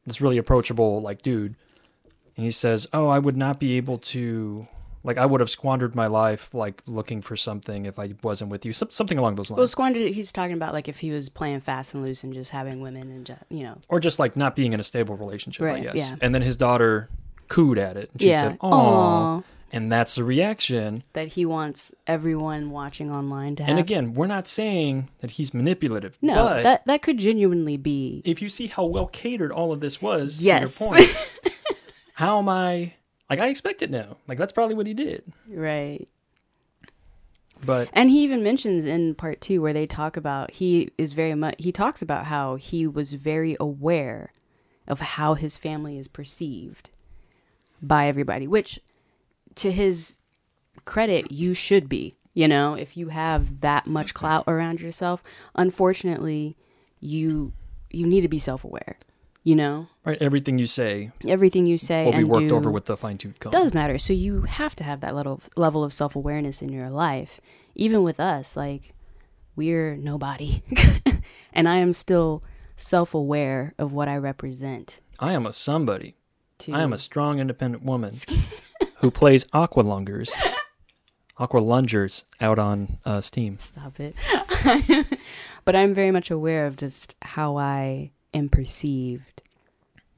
this 0.07 0.21
really 0.21 0.37
approachable 0.37 1.01
like 1.01 1.21
dude 1.21 1.55
and 2.35 2.45
he 2.45 2.51
says 2.51 2.87
oh 2.93 3.07
i 3.07 3.19
would 3.19 3.37
not 3.37 3.59
be 3.59 3.77
able 3.77 3.97
to 3.97 4.67
like 5.03 5.17
i 5.17 5.25
would 5.25 5.39
have 5.39 5.49
squandered 5.49 5.95
my 5.95 6.07
life 6.07 6.53
like 6.53 6.81
looking 6.87 7.21
for 7.21 7.35
something 7.35 7.85
if 7.85 7.99
i 7.99 8.13
wasn't 8.23 8.49
with 8.49 8.65
you 8.65 8.73
Some, 8.73 8.89
something 8.89 9.17
along 9.17 9.35
those 9.35 9.51
lines. 9.51 9.57
well, 9.57 9.67
squandered. 9.67 10.13
He's 10.13 10.31
talking 10.31 10.55
about 10.55 10.73
like 10.73 10.87
if 10.87 10.99
he 10.99 11.11
was 11.11 11.29
playing 11.29 11.61
fast 11.61 11.93
and 11.93 12.03
loose 12.03 12.23
and 12.23 12.33
just 12.33 12.51
having 12.51 12.81
women 12.81 13.03
and 13.11 13.25
just, 13.25 13.41
you 13.49 13.63
know. 13.63 13.77
or 13.89 13.99
just 13.99 14.17
like 14.17 14.35
not 14.35 14.55
being 14.55 14.73
in 14.73 14.79
a 14.79 14.83
stable 14.83 15.15
relationship 15.15 15.65
i 15.65 15.79
guess 15.81 15.97
yeah. 15.97 16.15
and 16.21 16.33
then 16.33 16.41
his 16.41 16.55
daughter 16.55 17.09
cooed 17.49 17.77
at 17.77 17.95
it 17.97 18.09
and 18.13 18.21
she 18.21 18.29
yeah. 18.29 18.41
said 18.41 18.57
oh 18.61 18.71
Aw, 18.71 19.41
and 19.71 19.91
that's 19.91 20.15
the 20.15 20.23
reaction 20.23 21.03
that 21.13 21.29
he 21.29 21.45
wants 21.45 21.93
everyone 22.07 22.69
watching 22.71 23.11
online 23.11 23.55
to 23.55 23.63
have. 23.63 23.69
and 23.71 23.79
again 23.79 24.13
we're 24.13 24.27
not 24.27 24.47
saying 24.47 25.09
that 25.19 25.31
he's 25.31 25.53
manipulative 25.53 26.17
no, 26.21 26.33
but 26.35 26.63
that 26.63 26.85
that 26.85 27.01
could 27.01 27.17
genuinely 27.17 27.77
be. 27.77 28.21
if 28.25 28.41
you 28.41 28.49
see 28.49 28.67
how 28.67 28.85
well 28.85 29.07
catered 29.07 29.51
all 29.51 29.71
of 29.73 29.79
this 29.81 30.01
was 30.01 30.41
Yes. 30.41 30.77
to 30.77 30.83
your 30.85 30.93
point 30.93 31.31
how 32.13 32.39
am 32.39 32.47
i 32.49 32.93
like 33.29 33.39
i 33.39 33.47
expect 33.47 33.81
it 33.81 33.91
now 33.91 34.17
like 34.27 34.37
that's 34.37 34.53
probably 34.53 34.75
what 34.75 34.87
he 34.87 34.93
did 34.93 35.23
Right. 35.49 36.07
but 37.65 37.89
And 37.93 38.09
he 38.09 38.23
even 38.23 38.43
mentions 38.43 38.85
in 38.85 39.15
part 39.15 39.41
two 39.41 39.61
where 39.61 39.73
they 39.73 39.85
talk 39.85 40.15
about 40.17 40.51
he 40.51 40.91
is 40.97 41.13
very 41.13 41.33
much 41.35 41.55
he 41.59 41.71
talks 41.71 42.01
about 42.01 42.25
how 42.25 42.55
he 42.55 42.87
was 42.87 43.13
very 43.13 43.57
aware 43.59 44.31
of 44.87 44.99
how 44.99 45.33
his 45.33 45.57
family 45.57 45.97
is 45.97 46.07
perceived 46.07 46.89
by 47.81 48.07
everybody, 48.07 48.47
which 48.47 48.79
to 49.57 49.71
his 49.71 50.17
credit, 50.85 51.31
you 51.31 51.53
should 51.53 51.87
be. 51.89 52.15
You 52.33 52.47
know, 52.47 52.75
if 52.75 52.95
you 52.95 53.09
have 53.09 53.61
that 53.61 53.87
much 53.87 54.13
clout 54.13 54.43
around 54.47 54.79
yourself, 54.79 55.23
unfortunately, 55.55 56.55
you 56.99 57.53
you 57.89 58.05
need 58.05 58.21
to 58.21 58.27
be 58.27 58.39
self 58.39 58.63
aware. 58.63 58.97
You 59.43 59.55
know, 59.55 59.87
Right, 60.03 60.17
everything 60.21 60.59
you 60.59 60.67
say 60.67 61.11
everything 61.25 61.65
you 61.65 61.77
say 61.77 62.05
will 62.05 62.11
be 62.11 62.23
worked 62.25 62.51
over 62.51 62.69
with 62.69 62.85
the 62.85 62.97
fine 62.97 63.17
tooth 63.17 63.39
comb. 63.39 63.51
does 63.51 63.73
matter. 63.73 63.97
So 63.97 64.11
you 64.13 64.41
have 64.41 64.75
to 64.75 64.83
have 64.83 64.99
that 64.99 65.15
little 65.15 65.41
level 65.55 65.83
of 65.83 65.93
self 65.93 66.15
awareness 66.15 66.61
in 66.61 66.69
your 66.69 66.89
life. 66.89 67.39
Even 67.73 68.03
with 68.03 68.19
us, 68.19 68.57
like 68.57 68.93
we're 69.55 69.95
nobody, 69.95 70.63
and 71.53 71.67
I 71.67 71.77
am 71.77 71.93
still 71.93 72.43
self 72.75 73.13
aware 73.13 73.73
of 73.79 73.93
what 73.93 74.07
I 74.07 74.17
represent. 74.17 74.99
I 75.19 75.33
am 75.33 75.45
a 75.47 75.53
somebody. 75.53 76.16
To 76.59 76.73
I 76.73 76.81
am 76.81 76.91
a 76.93 76.97
strong, 76.97 77.39
independent 77.39 77.83
woman 77.83 78.11
who 78.97 79.11
plays 79.11 79.45
aqualungers, 79.47 80.31
aqualungers 81.39 82.23
out 82.41 82.59
on 82.59 82.97
uh, 83.05 83.21
Steam. 83.21 83.57
stop 83.59 83.99
it. 83.99 84.15
but 85.65 85.75
I'm 85.75 85.93
very 85.93 86.11
much 86.11 86.31
aware 86.31 86.65
of 86.65 86.75
just 86.75 87.15
how 87.21 87.57
I 87.57 88.11
am 88.33 88.49
perceived 88.49 89.41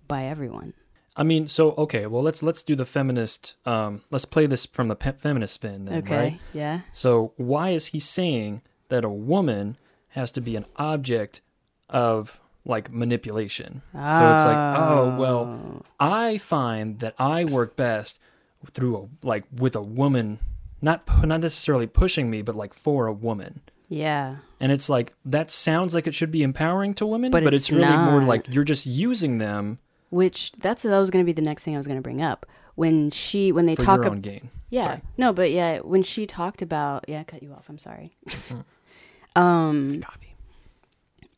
by 0.07 0.25
everyone. 0.25 0.73
I 1.15 1.23
mean, 1.23 1.47
so 1.47 1.71
okay, 1.77 2.05
well 2.05 2.23
let's 2.23 2.41
let's 2.41 2.63
do 2.63 2.75
the 2.75 2.85
feminist. 2.85 3.55
Um, 3.65 4.03
let's 4.09 4.25
play 4.25 4.45
this 4.45 4.65
from 4.65 4.87
the 4.87 4.95
pe- 4.95 5.17
feminist 5.17 5.55
spin 5.55 5.85
then, 5.85 5.97
Okay, 5.99 6.15
right? 6.15 6.39
yeah. 6.53 6.81
So 6.91 7.33
why 7.35 7.71
is 7.71 7.87
he 7.87 7.99
saying 7.99 8.61
that 8.87 9.03
a 9.03 9.09
woman 9.09 9.75
has 10.09 10.31
to 10.31 10.41
be 10.41 10.55
an 10.55 10.65
object 10.77 11.41
of 11.89 12.39
like 12.65 12.91
manipulation? 12.91 13.81
So 13.93 14.33
it's 14.33 14.45
like, 14.45 14.79
oh 14.79 15.15
well, 15.17 15.85
I 15.99 16.37
find 16.37 16.99
that 16.99 17.15
I 17.17 17.45
work 17.45 17.75
best 17.75 18.19
through 18.71 18.97
a 18.97 19.25
like 19.25 19.45
with 19.55 19.75
a 19.75 19.81
woman, 19.81 20.39
not 20.81 21.03
not 21.25 21.41
necessarily 21.41 21.87
pushing 21.87 22.29
me, 22.29 22.41
but 22.41 22.55
like 22.55 22.73
for 22.73 23.07
a 23.07 23.13
woman. 23.13 23.61
Yeah. 23.89 24.35
And 24.59 24.71
it's 24.71 24.87
like 24.87 25.13
that 25.25 25.49
sounds 25.49 25.95
like 25.95 26.05
it 26.05 26.13
should 26.13 26.31
be 26.31 26.43
empowering 26.43 26.93
to 26.95 27.05
women, 27.07 27.31
But 27.31 27.43
but, 27.43 27.53
it's 27.53 27.63
it's, 27.63 27.71
really 27.71 27.97
more 27.97 28.21
like 28.21 28.45
you're 28.47 28.63
just 28.63 28.85
using 28.85 29.39
them 29.39 29.79
Which 30.11 30.51
that's 30.53 30.83
that 30.83 30.97
was 30.97 31.09
going 31.09 31.25
to 31.25 31.25
be 31.25 31.33
the 31.33 31.41
next 31.41 31.63
thing 31.63 31.73
I 31.73 31.77
was 31.77 31.87
going 31.87 31.97
to 31.97 32.03
bring 32.03 32.21
up 32.21 32.45
when 32.75 33.09
she 33.11 33.51
when 33.51 33.65
they 33.65 33.75
for 33.75 33.83
talk 33.83 33.99
about 34.01 34.17
ab- 34.17 34.21
gain. 34.21 34.49
Yeah. 34.69 34.83
Sorry. 34.85 35.01
No, 35.17 35.33
but 35.33 35.51
yeah, 35.51 35.79
when 35.79 36.03
she 36.03 36.27
talked 36.27 36.61
about 36.61 37.05
yeah, 37.07 37.21
I 37.21 37.23
cut 37.23 37.41
you 37.41 37.51
off. 37.51 37.67
I'm 37.67 37.79
sorry. 37.79 38.15
um, 39.35 40.01
Copy. 40.01 40.28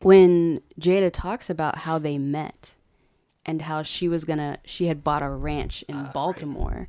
When 0.02 0.60
Jada 0.80 1.10
talks 1.12 1.48
about 1.50 1.78
how 1.78 1.98
they 1.98 2.18
met 2.18 2.74
and 3.44 3.62
how 3.62 3.82
she 3.82 4.08
was 4.08 4.24
gonna 4.24 4.58
she 4.64 4.86
had 4.86 5.04
bought 5.04 5.22
a 5.22 5.28
ranch 5.28 5.84
in 5.88 5.96
oh, 5.96 6.10
Baltimore. 6.12 6.88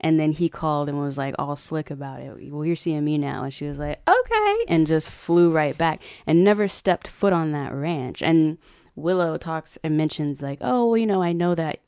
And 0.00 0.20
then 0.20 0.32
he 0.32 0.50
called 0.50 0.90
and 0.90 1.00
was 1.00 1.16
like 1.16 1.34
all 1.38 1.56
slick 1.56 1.90
about 1.90 2.20
it. 2.20 2.52
Well, 2.52 2.66
you're 2.66 2.76
seeing 2.76 3.06
me 3.06 3.16
now. 3.16 3.44
And 3.44 3.54
she 3.54 3.66
was 3.66 3.78
like, 3.78 4.02
okay. 4.06 4.64
And 4.68 4.86
just 4.86 5.08
flew 5.08 5.50
right 5.50 5.78
back 5.78 6.02
and 6.26 6.44
never 6.44 6.68
stepped 6.68 7.08
foot 7.08 7.32
on 7.32 7.52
that 7.52 7.72
ranch. 7.72 8.20
And 8.20 8.58
Willow 8.96 9.38
talks 9.38 9.78
and 9.82 9.96
mentions, 9.96 10.42
like, 10.42 10.58
oh, 10.60 10.88
well, 10.88 10.96
you 10.98 11.06
know, 11.06 11.22
I 11.22 11.32
know 11.32 11.54
that 11.54 11.80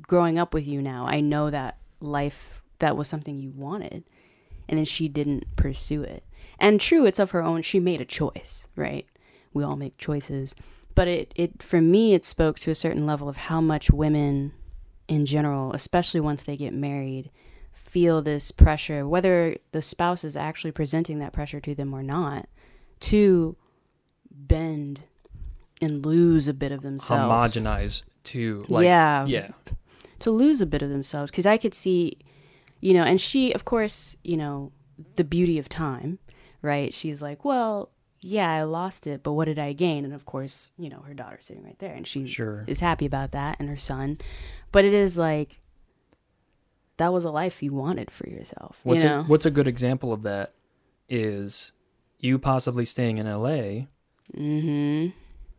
growing 0.00 0.38
up 0.38 0.54
with 0.54 0.66
you 0.66 0.80
now, 0.80 1.06
I 1.06 1.20
know 1.20 1.50
that 1.50 1.76
life, 2.00 2.62
that 2.78 2.96
was 2.96 3.08
something 3.08 3.38
you 3.38 3.52
wanted. 3.54 4.04
And 4.68 4.78
then 4.78 4.84
she 4.84 5.08
didn't 5.08 5.44
pursue 5.54 6.02
it. 6.02 6.24
And 6.58 6.80
true, 6.80 7.04
it's 7.04 7.18
of 7.18 7.32
her 7.32 7.42
own. 7.42 7.62
She 7.62 7.80
made 7.80 8.00
a 8.00 8.06
choice, 8.06 8.66
right? 8.76 9.06
We 9.52 9.64
all 9.64 9.76
make 9.76 9.96
choices. 9.98 10.54
But 10.94 11.08
it, 11.08 11.32
it 11.36 11.62
for 11.62 11.80
me, 11.80 12.14
it 12.14 12.24
spoke 12.24 12.58
to 12.60 12.70
a 12.70 12.74
certain 12.74 13.06
level 13.06 13.28
of 13.28 13.36
how 13.36 13.60
much 13.60 13.90
women 13.90 14.52
in 15.08 15.26
general, 15.26 15.72
especially 15.72 16.20
once 16.20 16.42
they 16.42 16.56
get 16.56 16.72
married, 16.72 17.30
feel 17.72 18.22
this 18.22 18.50
pressure, 18.50 19.06
whether 19.06 19.56
the 19.72 19.82
spouse 19.82 20.24
is 20.24 20.36
actually 20.36 20.72
presenting 20.72 21.18
that 21.18 21.32
pressure 21.32 21.60
to 21.60 21.74
them 21.74 21.94
or 21.94 22.02
not, 22.02 22.46
to 23.00 23.56
bend 24.30 25.04
and 25.80 26.04
lose 26.04 26.48
a 26.48 26.54
bit 26.54 26.72
of 26.72 26.82
themselves. 26.82 27.56
Homogenize 27.56 28.02
to 28.24 28.64
like 28.68 28.84
Yeah. 28.84 29.26
yeah. 29.26 29.48
To 30.20 30.30
lose 30.30 30.60
a 30.60 30.66
bit 30.66 30.82
of 30.82 30.90
themselves. 30.90 31.30
Because 31.30 31.46
I 31.46 31.56
could 31.56 31.74
see, 31.74 32.18
you 32.80 32.94
know, 32.94 33.02
and 33.02 33.20
she, 33.20 33.52
of 33.52 33.64
course, 33.64 34.16
you 34.22 34.36
know, 34.36 34.72
the 35.16 35.24
beauty 35.24 35.58
of 35.58 35.68
time, 35.68 36.18
right? 36.60 36.94
She's 36.94 37.20
like, 37.20 37.44
well, 37.44 37.90
yeah, 38.22 38.50
I 38.50 38.62
lost 38.62 39.06
it, 39.06 39.22
but 39.22 39.32
what 39.32 39.46
did 39.46 39.58
I 39.58 39.72
gain? 39.72 40.04
And 40.04 40.14
of 40.14 40.24
course, 40.24 40.70
you 40.78 40.88
know, 40.88 41.00
her 41.00 41.12
daughter's 41.14 41.46
sitting 41.46 41.64
right 41.64 41.78
there 41.80 41.92
and 41.94 42.06
she 42.06 42.26
Sure. 42.26 42.64
is 42.68 42.80
happy 42.80 43.04
about 43.04 43.32
that 43.32 43.56
and 43.58 43.68
her 43.68 43.76
son. 43.76 44.16
But 44.70 44.84
it 44.84 44.94
is 44.94 45.18
like, 45.18 45.60
that 46.98 47.12
was 47.12 47.24
a 47.24 47.30
life 47.30 47.62
you 47.62 47.72
wanted 47.74 48.10
for 48.10 48.28
yourself. 48.28 48.78
What's 48.84 49.02
you 49.02 49.08
know? 49.10 49.20
a, 49.20 49.22
what's 49.24 49.44
a 49.46 49.50
good 49.50 49.66
example 49.66 50.12
of 50.12 50.22
that 50.22 50.52
is 51.08 51.72
you 52.20 52.38
possibly 52.38 52.84
staying 52.84 53.18
in 53.18 53.26
LA 53.26 53.86
mm-hmm. 54.34 55.08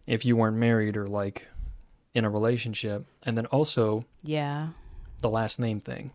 if 0.08 0.26
you 0.26 0.36
weren't 0.38 0.58
married 0.58 0.96
or 0.96 1.06
like 1.06 1.48
in 2.14 2.24
a 2.26 2.30
relationship, 2.30 3.06
and 3.24 3.38
then 3.38 3.46
also 3.48 4.06
Yeah. 4.24 4.70
the 5.20 5.30
last 5.30 5.60
name 5.60 5.80
thing 5.80 6.12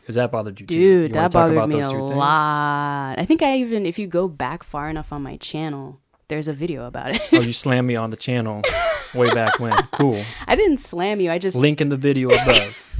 because 0.00 0.14
that 0.16 0.30
bothered 0.32 0.60
you 0.60 0.66
too. 0.66 0.74
Dude, 0.74 1.02
You 1.10 1.14
that 1.14 1.30
talk 1.30 1.32
bothered 1.32 1.56
about 1.56 1.68
me 1.68 1.76
those 1.80 1.92
a 1.92 1.96
things? 1.96 2.10
lot. 2.12 3.14
I 3.18 3.24
think 3.26 3.42
I 3.42 3.56
even, 3.58 3.86
if 3.86 3.98
you 3.98 4.06
go 4.06 4.28
back 4.28 4.62
far 4.64 4.88
enough 4.90 5.12
on 5.12 5.22
my 5.22 5.36
channel, 5.36 6.00
there's 6.28 6.48
a 6.48 6.52
video 6.52 6.86
about 6.86 7.14
it. 7.16 7.22
oh, 7.32 7.40
you 7.40 7.52
slammed 7.52 7.86
me 7.88 7.96
on 7.96 8.10
the 8.10 8.16
channel 8.16 8.62
way 9.14 9.32
back 9.34 9.58
when. 9.60 9.72
Cool. 9.92 10.24
I 10.46 10.54
didn't 10.56 10.78
slam 10.78 11.20
you. 11.20 11.30
I 11.30 11.38
just 11.38 11.56
Link 11.56 11.80
in 11.80 11.88
the 11.88 11.96
video 11.96 12.28
above. 12.30 12.76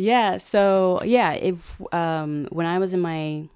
Yeah. 0.00 0.36
So 0.36 1.02
yeah, 1.04 1.32
if 1.32 1.80
um, 1.92 2.46
when 2.50 2.66
I 2.66 2.78
was 2.78 2.92
in 2.94 3.00
my 3.00 3.48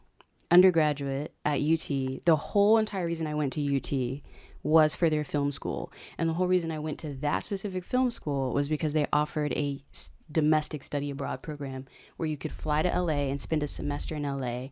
undergraduate 0.50 1.32
at 1.44 1.60
UT, 1.60 1.86
the 2.24 2.36
whole 2.36 2.78
entire 2.78 3.06
reason 3.06 3.28
I 3.28 3.34
went 3.34 3.52
to 3.52 3.76
UT 3.76 4.20
was 4.62 4.94
for 4.94 5.10
their 5.10 5.24
film 5.24 5.50
school, 5.52 5.92
and 6.16 6.28
the 6.28 6.34
whole 6.34 6.46
reason 6.46 6.70
I 6.70 6.78
went 6.78 6.98
to 7.00 7.14
that 7.14 7.44
specific 7.44 7.84
film 7.84 8.10
school 8.10 8.52
was 8.52 8.68
because 8.68 8.92
they 8.92 9.06
offered 9.12 9.52
a 9.52 9.82
domestic 10.30 10.82
study 10.82 11.10
abroad 11.10 11.42
program 11.42 11.86
where 12.16 12.28
you 12.28 12.36
could 12.36 12.52
fly 12.52 12.82
to 12.82 13.00
LA 13.00 13.28
and 13.28 13.40
spend 13.40 13.62
a 13.62 13.66
semester 13.66 14.14
in 14.16 14.22
LA. 14.22 14.68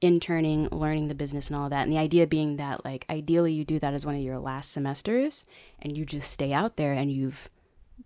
interning, 0.00 0.66
learning 0.72 1.08
the 1.08 1.14
business 1.14 1.48
and 1.48 1.56
all 1.56 1.68
that. 1.68 1.82
And 1.82 1.92
the 1.92 1.98
idea 1.98 2.26
being 2.26 2.56
that 2.56 2.84
like 2.84 3.04
ideally 3.10 3.52
you 3.52 3.64
do 3.64 3.78
that 3.80 3.92
as 3.92 4.06
one 4.06 4.14
of 4.14 4.22
your 4.22 4.38
last 4.38 4.72
semesters 4.72 5.44
and 5.80 5.96
you 5.96 6.06
just 6.06 6.30
stay 6.30 6.52
out 6.52 6.76
there 6.76 6.94
and 6.94 7.12
you've 7.12 7.50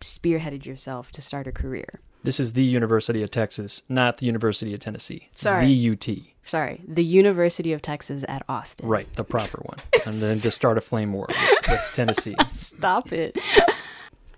spearheaded 0.00 0.66
yourself 0.66 1.12
to 1.12 1.22
start 1.22 1.46
a 1.46 1.53
career. 1.53 2.00
This 2.24 2.40
is 2.40 2.54
the 2.54 2.64
University 2.64 3.22
of 3.22 3.30
Texas, 3.30 3.82
not 3.87 4.16
the 4.16 4.24
University 4.24 4.72
of 4.72 4.80
Tennessee. 4.80 5.28
Sorry. 5.34 5.66
The 5.66 5.90
UT. 5.90 6.08
Sorry, 6.46 6.80
the 6.88 7.04
University 7.04 7.74
of 7.74 7.82
Texas 7.82 8.24
at 8.26 8.42
Austin. 8.48 8.88
Right, 8.88 9.10
the 9.12 9.24
proper 9.24 9.58
one. 9.62 9.78
And 10.06 10.16
then 10.16 10.38
to 10.40 10.50
start 10.50 10.76
a 10.76 10.82
flame 10.82 11.14
war 11.14 11.26
with, 11.28 11.68
with 11.70 11.90
Tennessee. 11.94 12.37
Stop 12.52 13.10
it. 13.12 13.38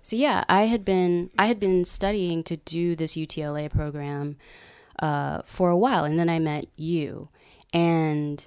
so 0.01 0.15
yeah, 0.15 0.45
I 0.47 0.63
had 0.63 0.85
been 0.85 1.29
I 1.37 1.47
had 1.47 1.59
been 1.59 1.83
studying 1.83 2.43
to 2.43 2.55
do 2.57 2.95
this 2.95 3.17
UTLA 3.17 3.69
program 3.69 4.37
uh, 4.99 5.41
for 5.45 5.69
a 5.69 5.77
while, 5.77 6.05
and 6.05 6.17
then 6.17 6.29
I 6.29 6.39
met 6.39 6.67
you, 6.77 7.27
and 7.73 8.45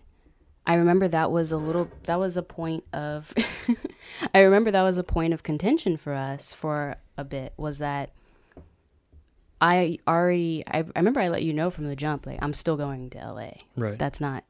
I 0.66 0.74
remember 0.74 1.08
that 1.08 1.30
was 1.30 1.52
a 1.52 1.58
little 1.58 1.90
that 2.04 2.18
was 2.18 2.38
a 2.38 2.42
point 2.42 2.84
of 2.94 3.34
I 4.34 4.40
remember 4.40 4.70
that 4.70 4.82
was 4.82 4.96
a 4.96 5.04
point 5.04 5.34
of 5.34 5.42
contention 5.42 5.98
for 5.98 6.14
us 6.14 6.54
for 6.54 6.96
a 7.18 7.24
bit 7.24 7.52
was 7.58 7.78
that 7.78 8.12
I 9.60 9.98
already 10.08 10.64
I, 10.66 10.78
I 10.78 10.84
remember 10.96 11.20
I 11.20 11.28
let 11.28 11.42
you 11.42 11.52
know 11.52 11.70
from 11.70 11.86
the 11.86 11.96
jump 11.96 12.26
like 12.26 12.38
I'm 12.40 12.54
still 12.54 12.76
going 12.76 13.10
to 13.10 13.18
LA. 13.18 13.50
Right. 13.76 13.98
That's 13.98 14.20
not 14.20 14.44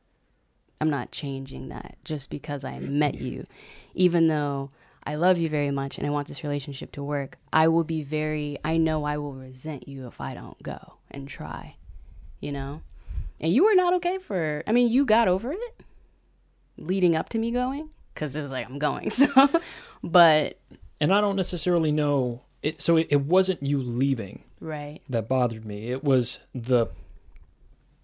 I'm 0.81 0.91
not 0.91 1.11
changing 1.11 1.69
that 1.69 1.97
just 2.05 2.31
because 2.31 2.65
I 2.65 2.79
met 2.79 3.15
you. 3.15 3.47
Even 3.95 4.29
though 4.29 4.71
I 5.05 5.17
love 5.17 5.37
you 5.37 5.49
very 5.49 5.71
much 5.71 5.99
and 5.99 6.07
I 6.07 6.11
want 6.11 6.29
this 6.29 6.43
relationship 6.45 6.93
to 6.93 7.03
work, 7.03 7.39
I 7.53 7.69
will 7.69 7.85
be 7.85 8.03
very 8.03 8.59
I 8.65 8.77
know 8.77 9.05
I 9.05 9.19
will 9.19 9.35
resent 9.35 9.89
you 9.89 10.07
if 10.07 10.21
I 10.21 10.35
don't 10.35 10.63
go 10.63 10.95
and 11.11 11.29
try. 11.29 11.77
You 12.41 12.53
know? 12.53 12.83
And 13.41 13.53
you 13.53 13.65
were 13.65 13.75
not 13.75 13.95
okay 13.95 14.19
for 14.19 14.63
I 14.67 14.73
mean, 14.73 14.89
you 14.89 15.05
got 15.05 15.29
over 15.29 15.53
it 15.53 15.83
leading 16.79 17.15
up 17.15 17.29
to 17.31 17.39
me 17.39 17.51
going 17.51 17.91
cuz 18.15 18.37
it 18.37 18.41
was 18.41 18.53
like 18.53 18.69
I'm 18.69 18.79
going. 18.79 19.11
So 19.21 19.61
but 20.05 20.59
And 21.01 21.13
I 21.13 21.21
don't 21.21 21.37
necessarily 21.37 21.91
know 21.91 22.43
it 22.63 22.81
so 22.81 22.97
it, 22.97 23.09
it 23.11 23.23
wasn't 23.23 23.63
you 23.63 23.83
leaving 23.83 24.45
right. 24.61 25.01
that 25.09 25.29
bothered 25.29 25.65
me. 25.65 25.91
It 25.91 26.05
was 26.05 26.41
the 26.55 26.89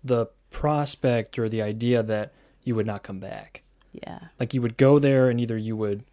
the 0.03 0.27
prospect 0.51 1.39
or 1.39 1.49
the 1.49 1.63
idea 1.63 2.03
that 2.03 2.33
you 2.65 2.75
would 2.75 2.87
not 2.87 3.03
come 3.03 3.19
back. 3.19 3.63
Yeah. 3.93 4.19
Like 4.39 4.55
you 4.55 4.63
would 4.63 4.77
go 4.77 4.99
there 4.99 5.29
and 5.31 5.41
either 5.41 5.57
you 5.57 5.77
would 5.77 6.05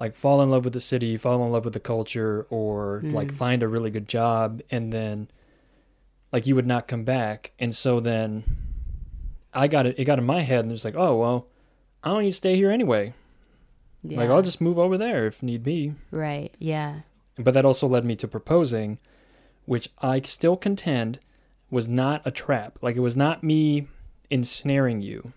like 0.00 0.16
fall 0.16 0.42
in 0.42 0.50
love 0.50 0.64
with 0.64 0.72
the 0.72 0.80
city, 0.80 1.16
fall 1.16 1.44
in 1.44 1.52
love 1.52 1.64
with 1.64 1.74
the 1.74 1.80
culture, 1.80 2.46
or 2.50 3.02
like 3.04 3.28
mm. 3.28 3.34
find 3.34 3.62
a 3.62 3.68
really 3.68 3.90
good 3.90 4.08
job 4.08 4.60
and 4.70 4.92
then 4.92 5.28
like 6.32 6.46
you 6.46 6.54
would 6.54 6.66
not 6.66 6.88
come 6.88 7.04
back. 7.04 7.52
And 7.58 7.74
so 7.74 8.00
then 8.00 8.44
I 9.52 9.68
got 9.68 9.86
it 9.86 9.98
it 9.98 10.04
got 10.04 10.18
in 10.18 10.26
my 10.26 10.42
head 10.42 10.60
and 10.60 10.70
it 10.70 10.74
was 10.74 10.84
like, 10.84 10.96
oh 10.96 11.16
well, 11.16 11.48
I 12.02 12.10
don't 12.10 12.22
need 12.22 12.30
to 12.30 12.34
stay 12.34 12.56
here 12.56 12.70
anyway. 12.70 13.14
yeah. 14.02 14.18
Like 14.18 14.30
I'll 14.30 14.42
just 14.42 14.60
move 14.60 14.78
over 14.78 14.96
there 14.98 15.26
if 15.26 15.42
need 15.42 15.62
be. 15.62 15.94
Right. 16.10 16.54
Yeah. 16.58 17.00
But 17.36 17.54
that 17.54 17.64
also 17.64 17.86
led 17.86 18.04
me 18.04 18.16
to 18.16 18.26
proposing, 18.26 18.98
which 19.68 19.90
I 20.00 20.22
still 20.22 20.56
contend 20.56 21.20
was 21.70 21.90
not 21.90 22.22
a 22.24 22.30
trap. 22.30 22.78
Like 22.80 22.96
it 22.96 23.00
was 23.00 23.16
not 23.16 23.44
me 23.44 23.86
ensnaring 24.30 25.02
you. 25.02 25.34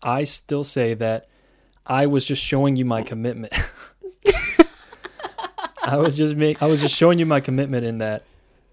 I 0.00 0.22
still 0.22 0.62
say 0.62 0.94
that 0.94 1.28
I 1.84 2.06
was 2.06 2.24
just 2.24 2.40
showing 2.40 2.76
you 2.76 2.84
my 2.84 3.02
commitment. 3.02 3.52
I 5.84 5.96
was 5.96 6.16
just 6.16 6.36
make, 6.36 6.62
I 6.62 6.66
was 6.66 6.80
just 6.80 6.94
showing 6.94 7.18
you 7.18 7.26
my 7.26 7.40
commitment 7.40 7.84
in 7.84 7.98
that 7.98 8.22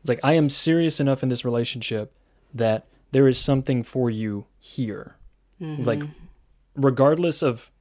it's 0.01 0.09
like 0.09 0.19
I 0.21 0.33
am 0.33 0.49
serious 0.49 0.99
enough 0.99 1.23
in 1.23 1.29
this 1.29 1.43
relationship 1.43 2.13
that 2.53 2.85
there 3.11 3.27
is 3.27 3.39
something 3.39 3.81
for 3.81 4.11
you 4.11 4.45
here. 4.59 5.15
It's 5.59 5.87
Like 5.87 5.99
mm-hmm. 5.99 6.11
regardless 6.75 7.41
of 7.41 7.71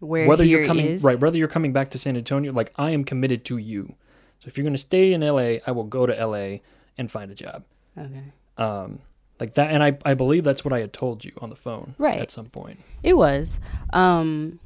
Where 0.00 0.28
whether 0.28 0.44
you're 0.44 0.66
coming 0.66 0.84
is- 0.86 1.02
right 1.02 1.18
whether 1.18 1.38
you're 1.38 1.48
coming 1.48 1.72
back 1.72 1.90
to 1.90 1.98
san 1.98 2.16
antonio 2.16 2.52
like 2.52 2.72
i 2.76 2.90
am 2.90 3.04
committed 3.04 3.44
to 3.46 3.56
you 3.56 3.94
so 4.40 4.48
if 4.48 4.56
you're 4.58 4.64
going 4.64 4.74
to 4.74 4.78
stay 4.78 5.12
in 5.12 5.20
la 5.20 5.38
i 5.66 5.70
will 5.70 5.84
go 5.84 6.06
to 6.06 6.26
la 6.26 6.58
and 6.98 7.10
find 7.10 7.30
a 7.30 7.34
job 7.34 7.64
Okay. 7.98 8.24
um 8.58 8.98
like 9.38 9.54
that 9.54 9.70
and 9.70 9.82
i 9.82 9.96
i 10.04 10.14
believe 10.14 10.44
that's 10.44 10.64
what 10.64 10.72
i 10.74 10.80
had 10.80 10.92
told 10.92 11.24
you 11.24 11.32
on 11.40 11.50
the 11.50 11.56
phone 11.56 11.94
Right. 11.98 12.18
at 12.20 12.30
some 12.30 12.46
point 12.46 12.80
It 13.02 13.16
was. 13.16 13.58
Um 13.92 14.58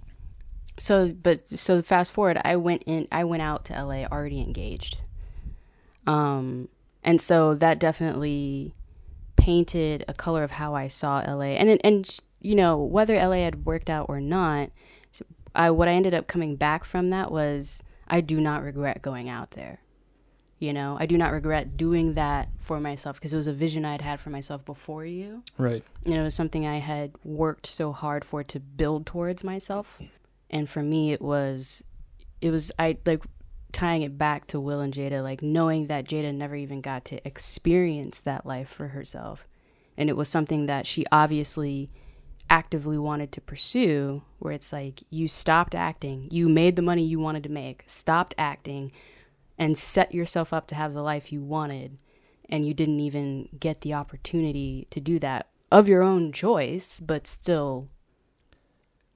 so 0.79 1.13
but 1.13 1.47
so 1.49 1.81
fast 1.83 2.11
forward, 2.11 2.37
I 2.45 2.57
went 2.57 2.83
in 2.85 3.07
I 3.13 3.23
went 3.25 3.43
out 3.43 3.65
to 3.67 3.73
LA 3.85 4.07
already 4.11 4.41
engaged. 4.41 4.99
Um 6.07 6.69
and 7.03 7.21
so 7.21 7.55
that 7.55 7.79
definitely 7.79 8.75
painted 9.37 10.05
a 10.09 10.15
color 10.15 10.43
of 10.43 10.53
how 10.53 10.75
I 10.75 10.89
saw 10.89 11.21
LA. 11.21 11.55
And 11.61 11.81
and 11.85 12.19
you 12.41 12.55
know, 12.57 12.77
whether 12.79 13.15
LA 13.15 13.37
had 13.45 13.65
worked 13.65 13.89
out 13.89 14.07
or 14.09 14.21
not, 14.21 14.71
I 15.55 15.71
what 15.71 15.87
I 15.89 15.93
ended 15.93 16.13
up 16.15 16.27
coming 16.27 16.57
back 16.57 16.85
from 16.85 17.09
that 17.11 17.31
was 17.31 17.83
I 18.09 18.21
do 18.21 18.41
not 18.41 18.63
regret 18.63 19.03
going 19.03 19.29
out 19.29 19.53
there. 19.53 19.81
You 20.59 20.73
know, 20.73 20.97
I 20.99 21.07
do 21.07 21.19
not 21.19 21.33
regret 21.33 21.77
doing 21.77 22.15
that 22.15 22.49
for 22.59 22.81
myself 22.81 23.17
because 23.17 23.33
it 23.33 23.37
was 23.37 23.47
a 23.47 23.53
vision 23.53 23.85
I 23.85 23.93
had 23.93 24.03
had 24.03 24.21
for 24.21 24.31
myself 24.31 24.65
before 24.65 25.05
you 25.05 25.43
right 25.59 25.85
and 26.07 26.15
it 26.15 26.23
was 26.23 26.35
something 26.35 26.67
I 26.67 26.79
had 26.79 27.13
worked 27.25 27.67
so 27.67 27.93
hard 27.93 28.25
for 28.25 28.43
to 28.45 28.61
build 28.61 29.07
towards 29.07 29.43
myself. 29.45 30.01
And 30.51 30.69
for 30.69 30.83
me, 30.83 31.13
it 31.13 31.21
was, 31.21 31.83
it 32.41 32.51
was 32.51 32.71
I 32.79 32.97
like 33.05 33.23
tying 33.73 34.03
it 34.03 34.17
back 34.17 34.47
to 34.49 34.61
Will 34.61 34.81
and 34.81 34.95
Jada, 34.95 35.23
like 35.23 35.43
knowing 35.43 35.89
that 35.89 36.05
Jada 36.05 36.33
never 36.33 36.55
even 36.55 36.81
got 36.81 37.05
to 37.07 37.27
experience 37.27 38.21
that 38.21 38.47
life 38.47 38.69
for 38.69 38.89
herself, 38.89 39.49
and 39.97 40.09
it 40.09 40.17
was 40.17 40.29
something 40.29 40.67
that 40.67 40.87
she 40.87 41.05
obviously 41.11 41.91
actively 42.51 42.99
wanted 42.99 43.33
to 43.33 43.41
pursue. 43.41 44.23
Where 44.39 44.53
it's 44.53 44.73
like 44.73 45.03
you 45.11 45.29
stopped 45.29 45.75
acting, 45.75 46.29
you 46.31 46.49
made 46.49 46.77
the 46.77 46.83
money 46.83 47.03
you 47.05 47.19
wanted 47.19 47.43
to 47.45 47.49
make, 47.49 47.85
stopped 47.87 48.35
acting, 48.39 48.93
and 49.59 49.79
set 49.79 50.15
yourself 50.15 50.53
up 50.53 50.67
to 50.69 50.75
have 50.75 50.93
the 50.95 51.03
life 51.03 51.33
you 51.33 51.41
wanted 51.43 51.99
and 52.51 52.67
you 52.67 52.75
didn't 52.75 53.01
even 53.01 53.49
get 53.59 53.81
the 53.81 53.95
opportunity 53.95 54.87
to 54.91 55.01
do 55.01 55.19
that 55.19 55.49
of 55.73 55.89
your 55.89 56.03
own 56.03 56.31
choice, 56.31 57.01
but 57.01 57.27
still 57.27 57.89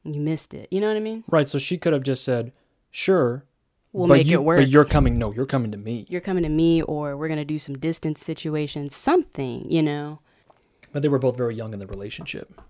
you 0.04 0.20
missed 0.20 0.54
it. 0.54 0.66
You 0.70 0.80
know 0.80 0.88
what 0.88 0.96
I 0.96 1.00
mean? 1.00 1.24
right 1.28 1.48
so 1.48 1.58
she 1.58 1.76
could 1.76 1.92
have 1.92 2.02
just 2.02 2.24
said 2.24 2.52
sure 2.90 3.44
We'll 3.92 4.06
make 4.06 4.26
you, 4.26 4.38
it 4.38 4.44
work. 4.44 4.60
but 4.60 4.68
you're 4.68 4.84
coming 4.84 5.18
no 5.18 5.32
you're 5.32 5.46
coming 5.46 5.72
to 5.72 5.76
me 5.78 6.06
You're 6.08 6.20
coming 6.20 6.42
to 6.44 6.48
me, 6.48 6.82
or 6.82 7.16
we're 7.16 7.28
gonna 7.28 7.44
do 7.44 7.58
some 7.58 7.76
distance 7.78 8.22
situations, 8.24 8.94
something, 8.96 9.70
you 9.70 9.82
know. 9.82 10.20
but 10.92 11.02
they 11.02 11.08
were 11.08 11.18
both 11.18 11.36
very 11.36 11.54
young 11.54 11.72
in 11.74 11.80
the 11.80 11.86
relationship 11.86 12.60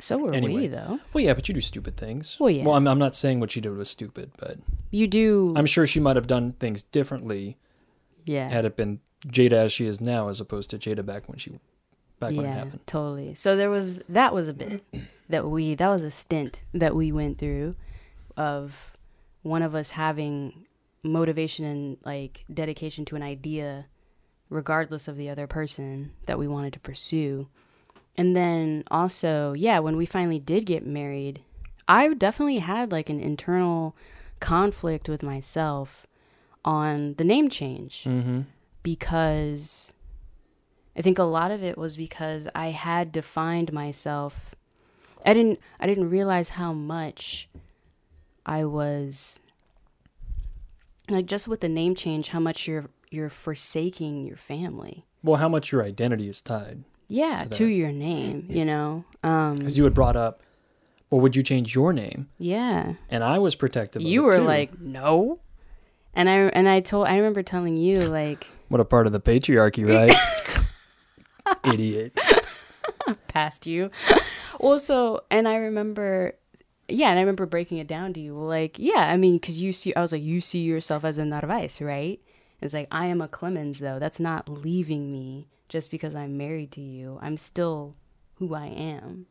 So 0.00 0.18
were 0.18 0.34
Anyway. 0.34 0.54
we, 0.62 0.66
though. 0.66 0.98
well 1.12 1.24
yeah 1.24 1.34
but 1.34 1.48
you 1.48 1.54
do 1.54 1.60
stupid 1.60 1.96
things 1.96 2.36
Well, 2.40 2.50
yeah. 2.50 2.64
well 2.64 2.74
I'm, 2.74 2.86
I'm 2.88 2.98
not 2.98 3.14
saying 3.14 3.40
what 3.40 3.50
she 3.50 3.60
did 3.60 3.76
was 3.76 3.88
stupid 3.90 4.32
but 4.38 4.56
You 4.90 5.06
do, 5.06 5.54
i'm 5.56 5.66
sure 5.66 5.86
she 5.86 6.00
might 6.00 6.16
have 6.16 6.26
done 6.26 6.52
things 6.54 6.82
differently 6.82 7.56
yeah, 8.26 8.48
had 8.48 8.64
it 8.64 8.76
been 8.76 9.00
jada 9.26 9.52
as 9.52 9.72
she 9.72 9.86
is 9.86 10.00
now 10.00 10.28
as 10.28 10.40
opposed 10.40 10.70
to 10.70 10.78
jada 10.78 11.04
back 11.04 11.28
when 11.28 11.38
she 11.38 11.58
back 12.18 12.34
when 12.34 12.44
it 12.46 12.52
happened 12.52 12.80
totally. 12.86 13.34
So 13.34 13.56
there 13.56 13.70
was 13.70 14.02
that 14.08 14.34
was 14.34 14.48
a 14.48 14.52
bit 14.54 14.82
that 15.28 15.48
we 15.48 15.74
that 15.74 15.88
was 15.88 16.02
a 16.02 16.10
stint 16.10 16.62
that 16.74 16.94
we 16.94 17.12
went 17.12 17.38
through 17.38 17.76
of 18.36 18.92
one 19.42 19.62
of 19.62 19.74
us 19.74 19.92
having 19.92 20.66
motivation 21.02 21.64
and 21.64 21.96
like 22.04 22.44
dedication 22.52 23.04
to 23.06 23.16
an 23.16 23.22
idea 23.22 23.86
regardless 24.50 25.08
of 25.08 25.16
the 25.16 25.30
other 25.30 25.46
person 25.46 26.12
that 26.26 26.38
we 26.38 26.46
wanted 26.48 26.72
to 26.74 26.80
pursue. 26.80 27.48
And 28.20 28.36
then 28.36 28.84
also, 28.90 29.54
yeah, 29.54 29.78
when 29.78 29.96
we 29.96 30.04
finally 30.04 30.38
did 30.38 30.66
get 30.66 30.84
married, 30.84 31.40
I 31.88 32.12
definitely 32.12 32.58
had 32.58 32.92
like 32.92 33.08
an 33.08 33.18
internal 33.18 33.96
conflict 34.40 35.08
with 35.08 35.22
myself 35.22 36.06
on 36.62 37.14
the 37.14 37.24
name 37.24 37.48
change 37.48 38.04
mm-hmm 38.04 38.42
because 38.82 39.94
I 40.94 41.00
think 41.00 41.18
a 41.18 41.24
lot 41.24 41.50
of 41.50 41.62
it 41.62 41.78
was 41.78 41.96
because 41.96 42.46
I 42.54 42.68
had 42.68 43.10
defined 43.10 43.72
myself. 43.72 44.54
I 45.24 45.32
didn't 45.32 45.58
I 45.78 45.86
didn't 45.86 46.10
realize 46.10 46.50
how 46.50 46.74
much 46.74 47.48
I 48.44 48.66
was 48.66 49.40
like 51.08 51.24
just 51.24 51.48
with 51.48 51.60
the 51.60 51.70
name 51.70 51.94
change 51.94 52.28
how 52.28 52.40
much 52.40 52.68
you're 52.68 52.90
you're 53.10 53.30
forsaking 53.30 54.26
your 54.26 54.36
family. 54.36 55.06
well 55.22 55.36
how 55.36 55.48
much 55.48 55.72
your 55.72 55.82
identity 55.82 56.28
is 56.28 56.42
tied 56.42 56.84
Yeah, 57.10 57.40
To 57.44 57.48
to, 57.50 57.66
your 57.66 57.90
name, 57.92 58.46
you 58.48 58.64
know. 58.64 59.04
Um 59.22 59.56
because 59.56 59.76
you 59.76 59.84
had 59.84 59.94
brought 59.94 60.16
up 60.16 60.42
well 61.10 61.20
would 61.20 61.34
you 61.36 61.42
change 61.42 61.74
your 61.74 61.92
name 61.92 62.28
yeah. 62.38 62.94
and 63.10 63.24
i 63.24 63.36
was 63.38 63.54
protective 63.56 64.00
You 64.00 64.22
were 64.22 64.34
too. 64.38 64.42
like, 64.54 64.80
"No." 64.80 65.40
And 66.14 66.28
I 66.30 66.34
and 66.58 66.68
I 66.68 66.80
told 66.80 67.08
I 67.08 67.16
remember 67.16 67.42
telling 67.42 67.76
you 67.76 68.06
like 68.08 68.46
what 68.68 68.80
a 68.80 68.84
part 68.84 69.06
of 69.06 69.12
the 69.12 69.20
patriarchy 69.20 69.84
right 69.94 70.14
idiot 71.64 72.16
past 73.28 73.66
you. 73.66 73.90
also, 74.60 75.20
and 75.30 75.48
I 75.48 75.56
remember, 75.56 76.34
yeah, 76.88 77.10
and 77.10 77.18
I 77.18 77.22
remember 77.22 77.46
breaking 77.46 77.78
it 77.78 77.86
down 77.88 78.12
to 78.14 78.20
you. 78.20 78.34
Like, 78.38 78.78
yeah, 78.78 79.08
I 79.10 79.16
mean, 79.16 79.34
because 79.38 79.60
you 79.60 79.72
see, 79.72 79.94
I 79.94 80.00
was 80.00 80.12
like, 80.12 80.22
you 80.22 80.40
see 80.40 80.60
yourself 80.62 81.04
as 81.04 81.18
a 81.18 81.24
Narvaez, 81.24 81.80
right? 81.80 82.20
It's 82.60 82.74
like, 82.74 82.88
I 82.92 83.06
am 83.06 83.20
a 83.20 83.28
Clemens, 83.28 83.78
though. 83.78 83.98
That's 83.98 84.20
not 84.20 84.48
leaving 84.48 85.10
me 85.10 85.48
just 85.70 85.90
because 85.90 86.14
I'm 86.14 86.36
married 86.36 86.70
to 86.72 86.82
you. 86.82 87.18
I'm 87.22 87.38
still 87.38 87.94
who 88.34 88.54
I 88.54 88.66
am. 88.66 89.26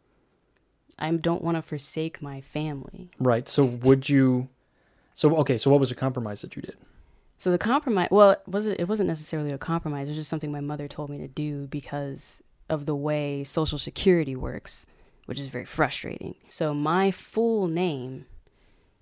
I 0.98 1.12
don't 1.12 1.44
want 1.44 1.56
to 1.58 1.62
forsake 1.62 2.22
my 2.22 2.42
family. 2.42 3.10
Right. 3.20 3.48
So 3.48 3.64
would 3.64 4.10
you? 4.10 4.50
So 5.14 5.36
okay. 5.38 5.58
So 5.58 5.70
what 5.70 5.80
was 5.80 5.90
the 5.90 5.96
compromise 5.96 6.42
that 6.42 6.56
you 6.56 6.64
did? 6.64 6.78
So 7.38 7.52
the 7.52 7.58
compromise, 7.58 8.10
well, 8.12 8.32
it 8.32 8.42
wasn't 8.48 8.80
it 8.80 8.88
wasn't 8.88 9.08
necessarily 9.08 9.52
a 9.52 9.58
compromise. 9.58 10.08
It 10.08 10.12
was 10.12 10.18
just 10.18 10.30
something 10.30 10.52
my 10.52 10.60
mother 10.60 10.88
told 10.88 11.10
me 11.10 11.20
to 11.20 11.28
do 11.28 11.68
because 11.68 12.42
of 12.70 12.86
the 12.86 12.96
way 12.96 13.44
Social 13.44 13.78
Security 13.78 14.36
works, 14.36 14.86
which 15.26 15.40
is 15.40 15.48
very 15.48 15.66
frustrating. 15.66 16.36
So 16.50 16.74
my 16.74 17.12
full 17.12 17.68
name 17.68 18.26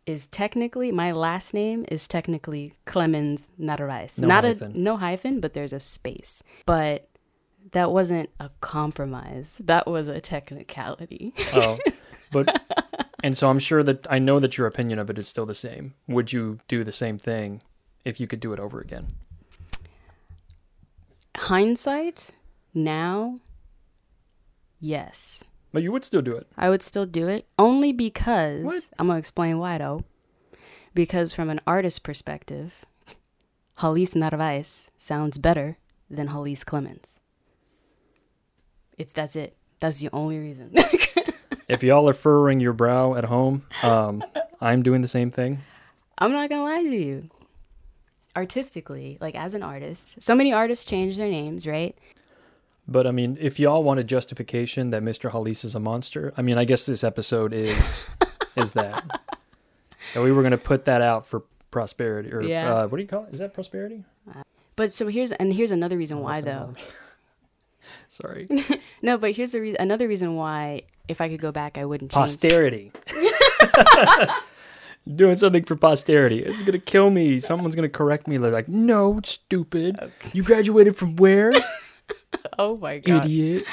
is 0.05 0.27
technically 0.27 0.91
my 0.91 1.11
last 1.11 1.53
name 1.53 1.83
is 1.89 2.07
technically 2.07 2.73
Clemens 2.85 3.49
Narvaez. 3.57 4.17
No 4.19 4.27
Not 4.27 4.43
hyphen. 4.45 4.71
a 4.73 4.77
no 4.77 4.97
hyphen, 4.97 5.39
but 5.39 5.53
there's 5.53 5.73
a 5.73 5.79
space. 5.79 6.43
But 6.65 7.09
that 7.71 7.91
wasn't 7.91 8.29
a 8.39 8.49
compromise. 8.61 9.57
That 9.63 9.87
was 9.87 10.09
a 10.09 10.21
technicality. 10.21 11.33
Oh, 11.53 11.77
but 12.31 12.61
and 13.23 13.37
so 13.37 13.49
I'm 13.49 13.59
sure 13.59 13.83
that 13.83 14.05
I 14.09 14.19
know 14.19 14.39
that 14.39 14.57
your 14.57 14.67
opinion 14.67 14.99
of 14.99 15.09
it 15.09 15.17
is 15.17 15.27
still 15.27 15.45
the 15.45 15.55
same. 15.55 15.93
Would 16.07 16.31
you 16.33 16.59
do 16.67 16.83
the 16.83 16.91
same 16.91 17.17
thing 17.17 17.61
if 18.05 18.19
you 18.19 18.27
could 18.27 18.39
do 18.39 18.53
it 18.53 18.59
over 18.59 18.79
again? 18.79 19.07
Hindsight, 21.35 22.31
now, 22.73 23.39
yes. 24.79 25.43
But 25.71 25.83
you 25.83 25.91
would 25.91 26.03
still 26.03 26.21
do 26.21 26.31
it. 26.31 26.47
I 26.57 26.69
would 26.69 26.81
still 26.81 27.05
do 27.05 27.27
it 27.27 27.45
only 27.59 27.91
because 27.91 28.63
What? 28.63 28.83
I'm 28.97 29.07
gonna 29.07 29.19
explain 29.19 29.59
why 29.59 29.77
though. 29.77 30.03
Because 30.93 31.31
from 31.33 31.49
an 31.49 31.61
artist 31.67 32.03
perspective, 32.03 32.73
Halis 33.79 34.15
Narvaez 34.15 34.89
sounds 34.97 35.37
better 35.37 35.77
than 36.09 36.29
Halis 36.29 36.65
Clemens. 36.65 37.16
It's 38.97 39.13
that's 39.13 39.35
it. 39.35 39.55
That's 39.79 39.99
the 39.99 40.09
only 40.13 40.39
reason. 40.39 40.73
If 41.69 41.83
y'all 41.83 42.07
are 42.07 42.13
furrowing 42.13 42.61
your 42.61 42.71
brow 42.71 43.15
at 43.15 43.25
home, 43.25 43.63
um, 43.83 44.23
I'm 44.61 44.83
doing 44.83 45.01
the 45.01 45.07
same 45.09 45.31
thing. 45.31 45.59
I'm 46.17 46.31
not 46.31 46.49
gonna 46.49 46.63
lie 46.63 46.81
to 46.83 46.95
you. 46.95 47.29
Artistically, 48.37 49.17
like 49.19 49.35
as 49.35 49.53
an 49.53 49.63
artist, 49.63 50.21
so 50.23 50.33
many 50.33 50.53
artists 50.53 50.85
change 50.85 51.17
their 51.17 51.27
names, 51.27 51.67
right? 51.67 51.97
But 52.87 53.05
I 53.05 53.11
mean, 53.11 53.37
if 53.41 53.59
y'all 53.59 53.83
want 53.83 53.99
a 53.99 54.03
justification 54.05 54.91
that 54.91 55.03
Mr. 55.03 55.31
Halis 55.31 55.65
is 55.65 55.75
a 55.75 55.79
monster, 55.81 56.33
I 56.37 56.41
mean, 56.41 56.57
I 56.57 56.63
guess 56.63 56.85
this 56.85 57.03
episode 57.03 57.51
is 57.51 58.07
is 58.55 58.71
that. 58.71 59.19
And 60.15 60.23
we 60.23 60.31
were 60.31 60.43
gonna 60.43 60.57
put 60.57 60.85
that 60.85 61.01
out 61.01 61.27
for 61.27 61.43
prosperity, 61.69 62.31
or 62.31 62.41
Yeah. 62.43 62.73
uh, 62.73 62.87
what 62.87 62.95
do 62.95 63.01
you 63.03 63.09
call 63.09 63.25
it? 63.25 63.33
Is 63.33 63.39
that 63.39 63.53
prosperity? 63.53 64.05
But 64.77 64.93
so 64.93 65.07
here's 65.07 65.33
and 65.33 65.53
here's 65.53 65.71
another 65.71 65.97
reason 65.97 66.19
Oh, 66.19 66.21
why 66.21 66.39
though. 66.39 66.75
Sorry, 68.07 68.47
No, 69.01 69.17
but 69.17 69.31
here's 69.31 69.51
the 69.51 69.61
reason. 69.61 69.77
Another 69.79 70.07
reason 70.07 70.35
why, 70.35 70.83
if 71.07 71.21
I 71.21 71.29
could 71.29 71.41
go 71.41 71.51
back, 71.51 71.77
I 71.77 71.85
wouldn't 71.85 72.11
change. 72.11 72.19
posterity. 72.21 72.91
Doing 75.15 75.37
something 75.37 75.63
for 75.63 75.75
posterity. 75.77 76.39
It's 76.43 76.63
gonna 76.63 76.79
kill 76.79 77.09
me. 77.09 77.39
Someone's 77.39 77.75
gonna 77.75 77.87
correct 77.87 78.27
me. 78.27 78.35
They're 78.37 78.51
like, 78.51 78.67
"No, 78.67 79.21
stupid. 79.23 79.97
You 80.33 80.43
graduated 80.43 80.97
from 80.97 81.15
where, 81.15 81.53
oh 82.59 82.75
my 82.77 82.97
god, 82.99 83.23
idiot?" 83.25 83.63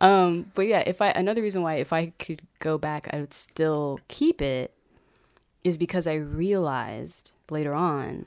Um, 0.00 0.50
but 0.54 0.66
yeah, 0.66 0.82
if 0.84 1.00
I 1.00 1.08
another 1.10 1.40
reason 1.40 1.62
why 1.62 1.74
if 1.74 1.92
I 1.92 2.12
could 2.18 2.42
go 2.58 2.78
back, 2.78 3.08
I 3.12 3.20
would 3.20 3.32
still 3.32 4.00
keep 4.08 4.42
it 4.42 4.72
is 5.62 5.76
because 5.78 6.06
I 6.06 6.14
realized 6.14 7.30
later 7.48 7.74
on 7.74 8.26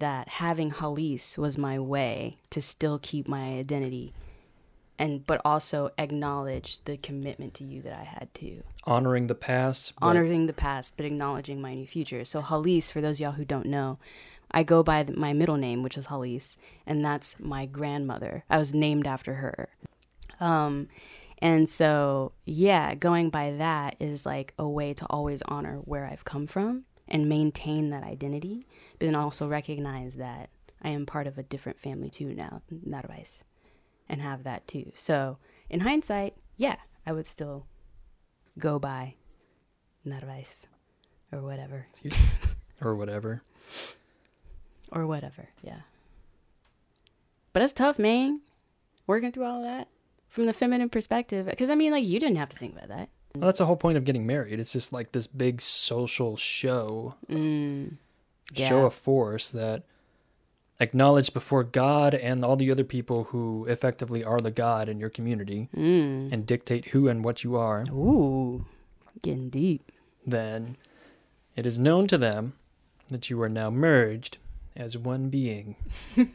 that 0.00 0.28
having 0.28 0.70
Halis 0.70 1.36
was 1.38 1.56
my 1.58 1.78
way 1.78 2.38
to 2.50 2.60
still 2.62 2.98
keep 2.98 3.28
my 3.28 3.54
identity 3.58 4.12
and 4.98 5.26
but 5.26 5.40
also 5.44 5.90
acknowledge 5.98 6.80
the 6.84 6.96
commitment 6.96 7.52
to 7.54 7.64
you 7.64 7.82
that 7.82 7.92
I 7.98 8.04
had 8.04 8.32
to. 8.34 8.62
Honoring 8.84 9.26
the 9.26 9.34
past. 9.34 9.92
but- 10.00 10.06
Honoring 10.06 10.46
the 10.46 10.52
past 10.54 10.96
but 10.96 11.04
acknowledging 11.06 11.60
my 11.60 11.74
new 11.74 11.86
future. 11.86 12.24
So 12.24 12.40
Halis, 12.40 12.90
for 12.90 13.00
those 13.00 13.16
of 13.16 13.20
y'all 13.20 13.32
who 13.32 13.44
don't 13.44 13.66
know, 13.66 13.98
I 14.50 14.62
go 14.62 14.82
by 14.82 15.02
th- 15.02 15.18
my 15.18 15.32
middle 15.32 15.56
name, 15.56 15.82
which 15.82 15.98
is 15.98 16.06
Halis, 16.06 16.56
and 16.86 17.04
that's 17.04 17.36
my 17.38 17.66
grandmother. 17.66 18.44
I 18.48 18.58
was 18.58 18.72
named 18.72 19.06
after 19.06 19.34
her. 19.34 19.68
Um, 20.40 20.88
and 21.38 21.68
so, 21.68 22.32
yeah, 22.46 22.94
going 22.94 23.28
by 23.28 23.50
that 23.52 23.96
is 24.00 24.24
like 24.24 24.54
a 24.58 24.66
way 24.68 24.94
to 24.94 25.04
always 25.10 25.42
honor 25.42 25.78
where 25.84 26.06
I've 26.06 26.24
come 26.24 26.46
from 26.46 26.84
and 27.08 27.28
maintain 27.28 27.90
that 27.90 28.02
identity, 28.04 28.66
but 28.98 29.06
then 29.06 29.14
also 29.14 29.46
recognize 29.48 30.14
that 30.16 30.50
I 30.82 30.90
am 30.90 31.06
part 31.06 31.26
of 31.26 31.38
a 31.38 31.42
different 31.42 31.78
family 31.80 32.10
too 32.10 32.34
now, 32.34 32.62
Narvaez, 32.70 33.44
and 34.08 34.20
have 34.22 34.44
that 34.44 34.66
too. 34.68 34.92
So, 34.94 35.38
in 35.70 35.80
hindsight, 35.80 36.34
yeah, 36.56 36.76
I 37.06 37.12
would 37.12 37.26
still 37.26 37.66
go 38.58 38.78
by 38.78 39.14
Narvaez 40.04 40.66
or 41.32 41.40
whatever, 41.42 41.86
or 42.80 42.94
whatever. 42.94 43.42
or 44.92 45.06
whatever, 45.06 45.48
yeah. 45.62 45.80
But 47.52 47.62
it's 47.62 47.72
tough, 47.72 47.98
man, 47.98 48.40
working 49.06 49.32
through 49.32 49.44
all 49.44 49.58
of 49.58 49.64
that 49.64 49.88
from 50.28 50.46
the 50.46 50.52
feminine 50.52 50.90
perspective. 50.90 51.46
Because 51.46 51.70
I 51.70 51.74
mean, 51.74 51.92
like, 51.92 52.04
you 52.04 52.20
didn't 52.20 52.36
have 52.36 52.50
to 52.50 52.56
think 52.58 52.74
about 52.76 52.88
that. 52.88 53.08
Well, 53.34 53.46
that's 53.46 53.58
the 53.58 53.66
whole 53.66 53.76
point 53.76 53.96
of 53.98 54.04
getting 54.04 54.26
married. 54.26 54.60
It's 54.60 54.72
just 54.72 54.92
like 54.92 55.12
this 55.12 55.26
big 55.26 55.60
social 55.60 56.36
show, 56.36 57.14
Mm, 57.30 57.96
show 58.54 58.80
Yeah. 58.80 58.86
of 58.86 58.94
force 58.94 59.50
that 59.50 59.84
acknowledge 60.78 61.32
before 61.32 61.64
God 61.64 62.14
and 62.14 62.44
all 62.44 62.56
the 62.56 62.70
other 62.70 62.84
people 62.84 63.24
who 63.24 63.64
effectively 63.66 64.22
are 64.22 64.40
the 64.40 64.50
God 64.50 64.88
in 64.88 65.00
your 65.00 65.08
community 65.10 65.68
mm. 65.74 66.30
and 66.32 66.46
dictate 66.46 66.88
who 66.88 67.08
and 67.08 67.24
what 67.24 67.44
you 67.44 67.56
are. 67.56 67.84
Ooh, 67.90 68.66
getting 69.22 69.48
deep. 69.48 69.90
Then 70.26 70.76
it 71.54 71.66
is 71.66 71.78
known 71.78 72.06
to 72.08 72.18
them 72.18 72.54
that 73.10 73.30
you 73.30 73.40
are 73.40 73.48
now 73.48 73.70
merged 73.70 74.38
as 74.76 74.98
one 74.98 75.28
being. 75.30 75.76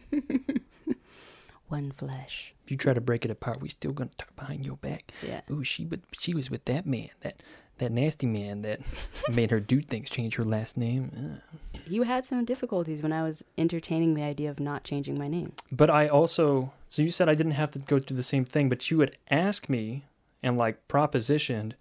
One 1.67 1.89
flesh. 1.91 2.54
If 2.65 2.69
you 2.71 2.76
try 2.76 2.93
to 2.93 3.00
break 3.00 3.24
it 3.24 3.32
apart, 3.32 3.62
we 3.62 3.69
still 3.69 3.93
gonna 3.93 4.10
talk 4.17 4.36
behind 4.36 4.65
your 4.65 4.76
back. 4.76 5.13
Yeah. 5.26 5.39
Ooh, 5.50 5.63
she 5.63 5.86
but 5.86 6.02
she 6.19 6.34
was 6.34 6.52
with 6.52 6.65
that 6.65 6.86
man, 6.86 7.08
that 7.21 7.41
that 7.77 7.91
nasty 7.91 8.27
man 8.27 8.62
that 8.62 8.79
made 9.34 9.51
her 9.51 9.60
do 9.60 9.81
things, 9.81 10.10
change 10.10 10.36
her 10.36 10.43
last 10.45 10.77
name. 10.77 11.12
Ugh. 11.17 11.81
You 11.88 12.03
had 12.03 12.25
some 12.25 12.45
difficulties 12.45 13.01
when 13.01 13.12
I 13.12 13.23
was 13.23 13.43
entertaining 13.57 14.13
the 14.13 14.23
idea 14.23 14.49
of 14.49 14.60
not 14.60 14.84
changing 14.84 15.17
my 15.17 15.27
name. 15.27 15.53
But 15.71 15.89
I 15.89 16.07
also, 16.07 16.73
so 16.88 17.01
you 17.01 17.10
said 17.10 17.27
I 17.27 17.36
didn't 17.36 17.53
have 17.53 17.71
to 17.71 17.79
go 17.79 17.99
through 17.99 18.17
the 18.17 18.23
same 18.23 18.45
thing, 18.45 18.69
but 18.69 18.89
you 18.91 18.97
would 18.97 19.17
ask 19.29 19.67
me 19.67 20.05
and 20.43 20.57
like 20.57 20.88
propositioned 20.88 21.73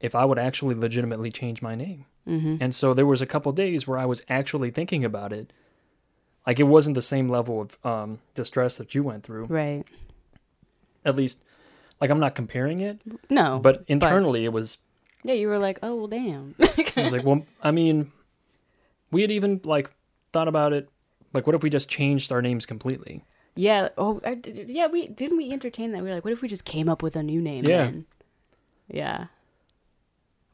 if 0.00 0.14
I 0.14 0.24
would 0.24 0.38
actually 0.38 0.74
legitimately 0.76 1.30
change 1.32 1.60
my 1.60 1.74
name. 1.74 2.04
Mm-hmm. 2.26 2.56
And 2.60 2.74
so 2.74 2.94
there 2.94 3.06
was 3.06 3.20
a 3.22 3.26
couple 3.26 3.50
days 3.52 3.86
where 3.88 3.98
I 3.98 4.06
was 4.06 4.22
actually 4.28 4.70
thinking 4.70 5.04
about 5.04 5.32
it. 5.32 5.52
Like 6.46 6.60
it 6.60 6.64
wasn't 6.64 6.94
the 6.94 7.02
same 7.02 7.28
level 7.28 7.60
of 7.62 7.78
um, 7.84 8.20
distress 8.34 8.78
that 8.78 8.94
you 8.94 9.02
went 9.02 9.24
through. 9.24 9.46
Right. 9.46 9.84
At 11.04 11.16
least, 11.16 11.42
like 12.00 12.10
I'm 12.10 12.20
not 12.20 12.34
comparing 12.34 12.80
it, 12.80 13.00
No. 13.28 13.58
but 13.58 13.84
internally 13.88 14.44
it 14.44 14.52
was. 14.52 14.78
Yeah, 15.24 15.34
you 15.34 15.48
were 15.48 15.58
like, 15.58 15.78
oh, 15.82 15.96
well, 15.96 16.06
damn. 16.06 16.54
I 16.60 16.84
was 17.02 17.12
like, 17.12 17.24
well, 17.24 17.44
I 17.62 17.70
mean, 17.70 18.12
we 19.10 19.22
had 19.22 19.30
even 19.30 19.60
like 19.64 19.90
thought 20.32 20.48
about 20.48 20.72
it. 20.72 20.88
Like, 21.32 21.46
what 21.46 21.54
if 21.54 21.62
we 21.62 21.70
just 21.70 21.88
changed 21.88 22.32
our 22.32 22.40
names 22.42 22.66
completely? 22.66 23.24
yeah. 23.54 23.88
Oh, 23.98 24.20
I, 24.24 24.38
yeah. 24.44 24.86
We 24.86 25.08
didn't 25.08 25.36
we 25.36 25.52
entertain 25.52 25.92
that. 25.92 26.02
We 26.02 26.08
were 26.08 26.14
like, 26.14 26.24
what 26.24 26.32
if 26.32 26.42
we 26.42 26.48
just 26.48 26.64
came 26.64 26.88
up 26.88 27.02
with 27.02 27.16
a 27.16 27.22
new 27.22 27.40
name? 27.42 27.64
Yeah. 27.64 27.84
Then? 27.84 28.06
Yeah. 28.88 29.26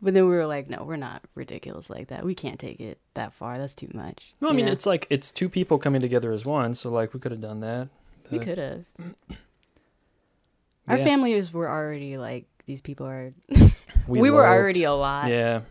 But 0.02 0.12
then 0.14 0.24
we 0.28 0.34
were 0.34 0.46
like, 0.46 0.68
no, 0.68 0.84
we're 0.84 0.96
not 0.96 1.22
ridiculous 1.34 1.88
like 1.88 2.08
that. 2.08 2.24
We 2.24 2.34
can't 2.34 2.58
take 2.58 2.80
it 2.80 2.98
that 3.14 3.32
far. 3.32 3.56
That's 3.58 3.74
too 3.74 3.90
much. 3.94 4.34
No, 4.40 4.48
I 4.48 4.52
mean 4.52 4.66
know? 4.66 4.72
it's 4.72 4.84
like 4.86 5.06
it's 5.10 5.30
two 5.30 5.48
people 5.48 5.78
coming 5.78 6.00
together 6.02 6.32
as 6.32 6.44
one. 6.44 6.74
So 6.74 6.90
like 6.90 7.14
we 7.14 7.20
could 7.20 7.32
have 7.32 7.40
done 7.40 7.60
that. 7.60 7.88
we 8.30 8.38
could 8.38 8.58
have. 8.58 8.84
Our 10.88 10.98
Yeah. 10.98 11.04
families 11.04 11.52
were 11.52 11.68
already 11.70 12.18
like 12.18 12.44
these 12.66 12.80
people 12.80 13.06
are. 13.06 13.32
We, 14.06 14.30
were 14.30 14.46
already 14.46 14.84
a 14.84 14.92
lot 14.92 15.30
Yeah, 15.30 15.62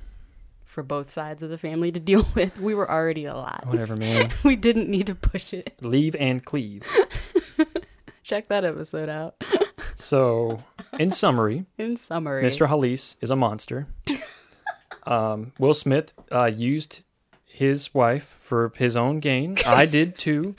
for 0.66 0.82
both 0.82 1.12
sides 1.12 1.44
of 1.44 1.52
the 1.52 1.58
family 1.60 1.92
to 1.92 2.00
deal 2.00 2.28
with. 2.36 2.60
We 2.60 2.74
were 2.74 2.90
already 2.90 3.26
a 3.26 3.36
lot. 3.36 3.68
whatever, 3.68 3.96
man. 3.96 4.32
We 4.44 4.56
didn't 4.56 4.90
need 4.90 5.06
to 5.06 5.14
push 5.14 5.54
it. 5.54 5.76
Leave 5.82 6.16
and 6.20 6.44
cleave. 6.44 6.82
Check 8.24 8.48
that 8.48 8.66
episode 8.66 9.08
out. 9.08 9.36
So, 9.94 10.64
in 10.98 11.12
summary, 11.12 11.66
In 11.78 11.96
summary, 11.96 12.44
Mr. 12.44 12.68
Halis 12.68 13.18
is 13.22 13.30
a 13.30 13.36
monster. 13.36 13.86
Um, 15.06 15.52
Will 15.60 15.74
Smith 15.76 16.12
uh, 16.32 16.46
used 16.46 17.04
his 17.46 17.94
wife 17.94 18.36
for 18.40 18.72
his 18.78 18.96
own 18.96 19.20
gain. 19.20 19.58
I 19.66 19.86
did 19.86 20.18
too. 20.18 20.56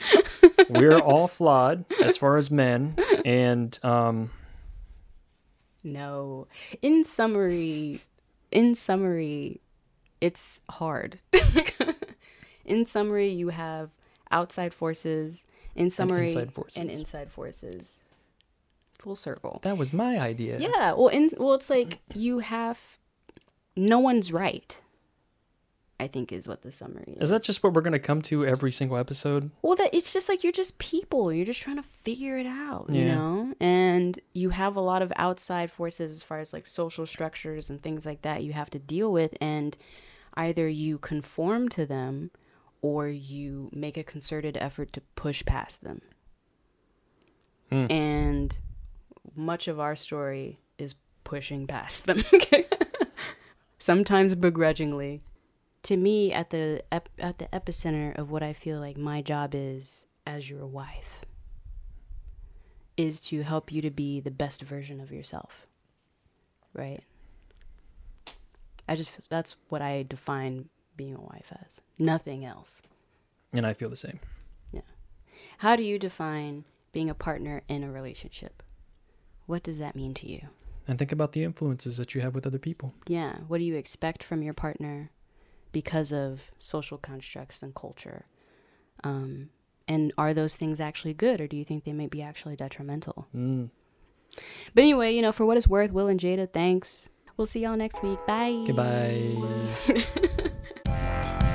We're 0.69 0.99
all 0.99 1.27
flawed 1.27 1.83
as 2.01 2.15
far 2.15 2.37
as 2.37 2.49
men, 2.49 2.95
and 3.25 3.77
um, 3.83 4.29
No. 5.85 6.47
In 6.81 7.03
summary, 7.03 8.01
in 8.51 8.73
summary, 8.75 9.61
it's 10.19 10.61
hard. 10.69 11.19
in 12.65 12.85
summary, 12.85 13.29
you 13.29 13.49
have 13.49 13.91
outside 14.31 14.73
forces. 14.73 15.43
In 15.75 15.89
summary, 15.89 16.27
inside 16.27 16.51
forces. 16.51 16.77
and 16.77 16.89
inside 16.89 17.31
forces. 17.31 17.99
full 18.97 19.15
circle. 19.15 19.59
That 19.61 19.77
was 19.77 19.93
my 19.93 20.17
idea. 20.19 20.57
Yeah. 20.57 20.93
Well, 20.93 21.09
in 21.09 21.29
well, 21.37 21.53
it's 21.53 21.69
like 21.69 21.99
you 22.13 22.39
have 22.39 22.81
no 23.75 23.99
one's 23.99 24.33
right. 24.33 24.81
I 25.99 26.07
think 26.07 26.31
is 26.31 26.47
what 26.47 26.61
the 26.61 26.71
summary 26.71 27.03
is. 27.07 27.23
Is 27.23 27.29
that 27.29 27.43
just 27.43 27.63
what 27.63 27.73
we're 27.73 27.81
gonna 27.81 27.99
come 27.99 28.21
to 28.23 28.45
every 28.45 28.71
single 28.71 28.97
episode? 28.97 29.51
Well, 29.61 29.75
that 29.75 29.93
it's 29.93 30.11
just 30.11 30.27
like 30.27 30.43
you're 30.43 30.51
just 30.51 30.77
people. 30.77 31.31
You're 31.31 31.45
just 31.45 31.61
trying 31.61 31.77
to 31.77 31.83
figure 31.83 32.37
it 32.37 32.45
out, 32.45 32.87
you 32.89 33.05
know. 33.05 33.53
And 33.61 34.19
you 34.33 34.49
have 34.49 34.75
a 34.75 34.81
lot 34.81 35.01
of 35.01 35.13
outside 35.15 35.71
forces 35.71 36.11
as 36.11 36.21
far 36.23 36.39
as 36.39 36.51
like 36.51 36.67
social 36.67 37.05
structures 37.05 37.69
and 37.69 37.81
things 37.81 38.05
like 38.05 38.23
that 38.23 38.43
you 38.43 38.53
have 38.53 38.69
to 38.71 38.79
deal 38.79 39.11
with, 39.11 39.35
and 39.39 39.77
either 40.35 40.67
you 40.67 40.97
conform 40.97 41.69
to 41.69 41.85
them 41.85 42.31
or 42.81 43.07
you 43.07 43.69
make 43.73 43.97
a 43.97 44.03
concerted 44.03 44.57
effort 44.57 44.93
to 44.93 45.01
push 45.15 45.45
past 45.45 45.83
them. 45.83 46.01
Hmm. 47.71 47.87
And 47.89 48.57
much 49.35 49.67
of 49.67 49.79
our 49.79 49.95
story 49.95 50.59
is 50.77 50.95
pushing 51.23 51.67
past 51.67 52.05
them. 52.05 52.21
Sometimes 53.79 54.35
begrudgingly. 54.35 55.21
To 55.85 55.97
me, 55.97 56.33
at 56.33 56.49
the 56.49 56.83
ep- 56.91 57.09
at 57.19 57.37
the 57.37 57.45
epicenter 57.53 58.17
of 58.17 58.31
what 58.31 58.41
I 58.41 58.53
feel 58.53 58.79
like 58.79 58.97
my 58.97 59.21
job 59.21 59.53
is 59.53 60.07
as 60.25 60.49
your 60.49 60.65
wife 60.65 61.23
is 62.97 63.19
to 63.19 63.43
help 63.43 63.71
you 63.71 63.83
to 63.83 63.91
be 63.91 64.19
the 64.19 64.31
best 64.31 64.63
version 64.63 64.99
of 64.99 65.11
yourself. 65.11 65.67
Right? 66.73 67.03
I 68.89 68.95
just 68.95 69.29
that's 69.29 69.57
what 69.69 69.83
I 69.83 70.03
define 70.09 70.69
being 70.97 71.13
a 71.13 71.21
wife 71.21 71.53
as. 71.63 71.81
Nothing 71.99 72.45
else. 72.45 72.81
And 73.53 73.65
I 73.65 73.73
feel 73.73 73.91
the 73.91 73.95
same. 73.95 74.19
Yeah. 74.71 74.81
How 75.59 75.75
do 75.75 75.83
you 75.83 75.99
define 75.99 76.65
being 76.93 77.11
a 77.11 77.15
partner 77.15 77.61
in 77.67 77.83
a 77.83 77.91
relationship? 77.91 78.63
What 79.45 79.61
does 79.61 79.77
that 79.77 79.95
mean 79.95 80.15
to 80.15 80.27
you? 80.27 80.47
And 80.87 80.97
think 80.97 81.11
about 81.11 81.33
the 81.33 81.43
influences 81.43 81.97
that 81.97 82.15
you 82.15 82.21
have 82.21 82.33
with 82.33 82.47
other 82.47 82.59
people. 82.59 82.93
Yeah. 83.07 83.37
What 83.47 83.59
do 83.59 83.63
you 83.63 83.75
expect 83.75 84.23
from 84.23 84.41
your 84.41 84.53
partner 84.53 85.11
because 85.75 86.13
of 86.13 86.51
social 86.57 86.97
constructs 86.97 87.61
and 87.61 87.75
culture? 87.75 88.27
Um, 89.03 89.49
and 89.89 90.13
are 90.17 90.33
those 90.33 90.55
things 90.55 90.79
actually 90.79 91.13
good 91.13 91.41
or 91.41 91.47
do 91.47 91.57
you 91.57 91.65
think 91.65 91.83
they 91.83 91.91
may 91.91 92.07
be 92.07 92.21
actually 92.21 92.55
detrimental? 92.55 93.27
Mm. 93.35 93.71
But 94.73 94.81
anyway, 94.81 95.13
you 95.13 95.21
know, 95.21 95.33
for 95.33 95.45
what 95.45 95.57
it's 95.57 95.67
worth, 95.67 95.91
Will 95.91 96.07
and 96.07 96.17
Jada, 96.17 96.49
thanks. 96.49 97.09
We'll 97.35 97.45
see 97.45 97.59
y'all 97.59 97.75
next 97.75 98.01
week. 98.01 98.25
Bye. 98.25 98.63
Goodbye. 98.65 99.35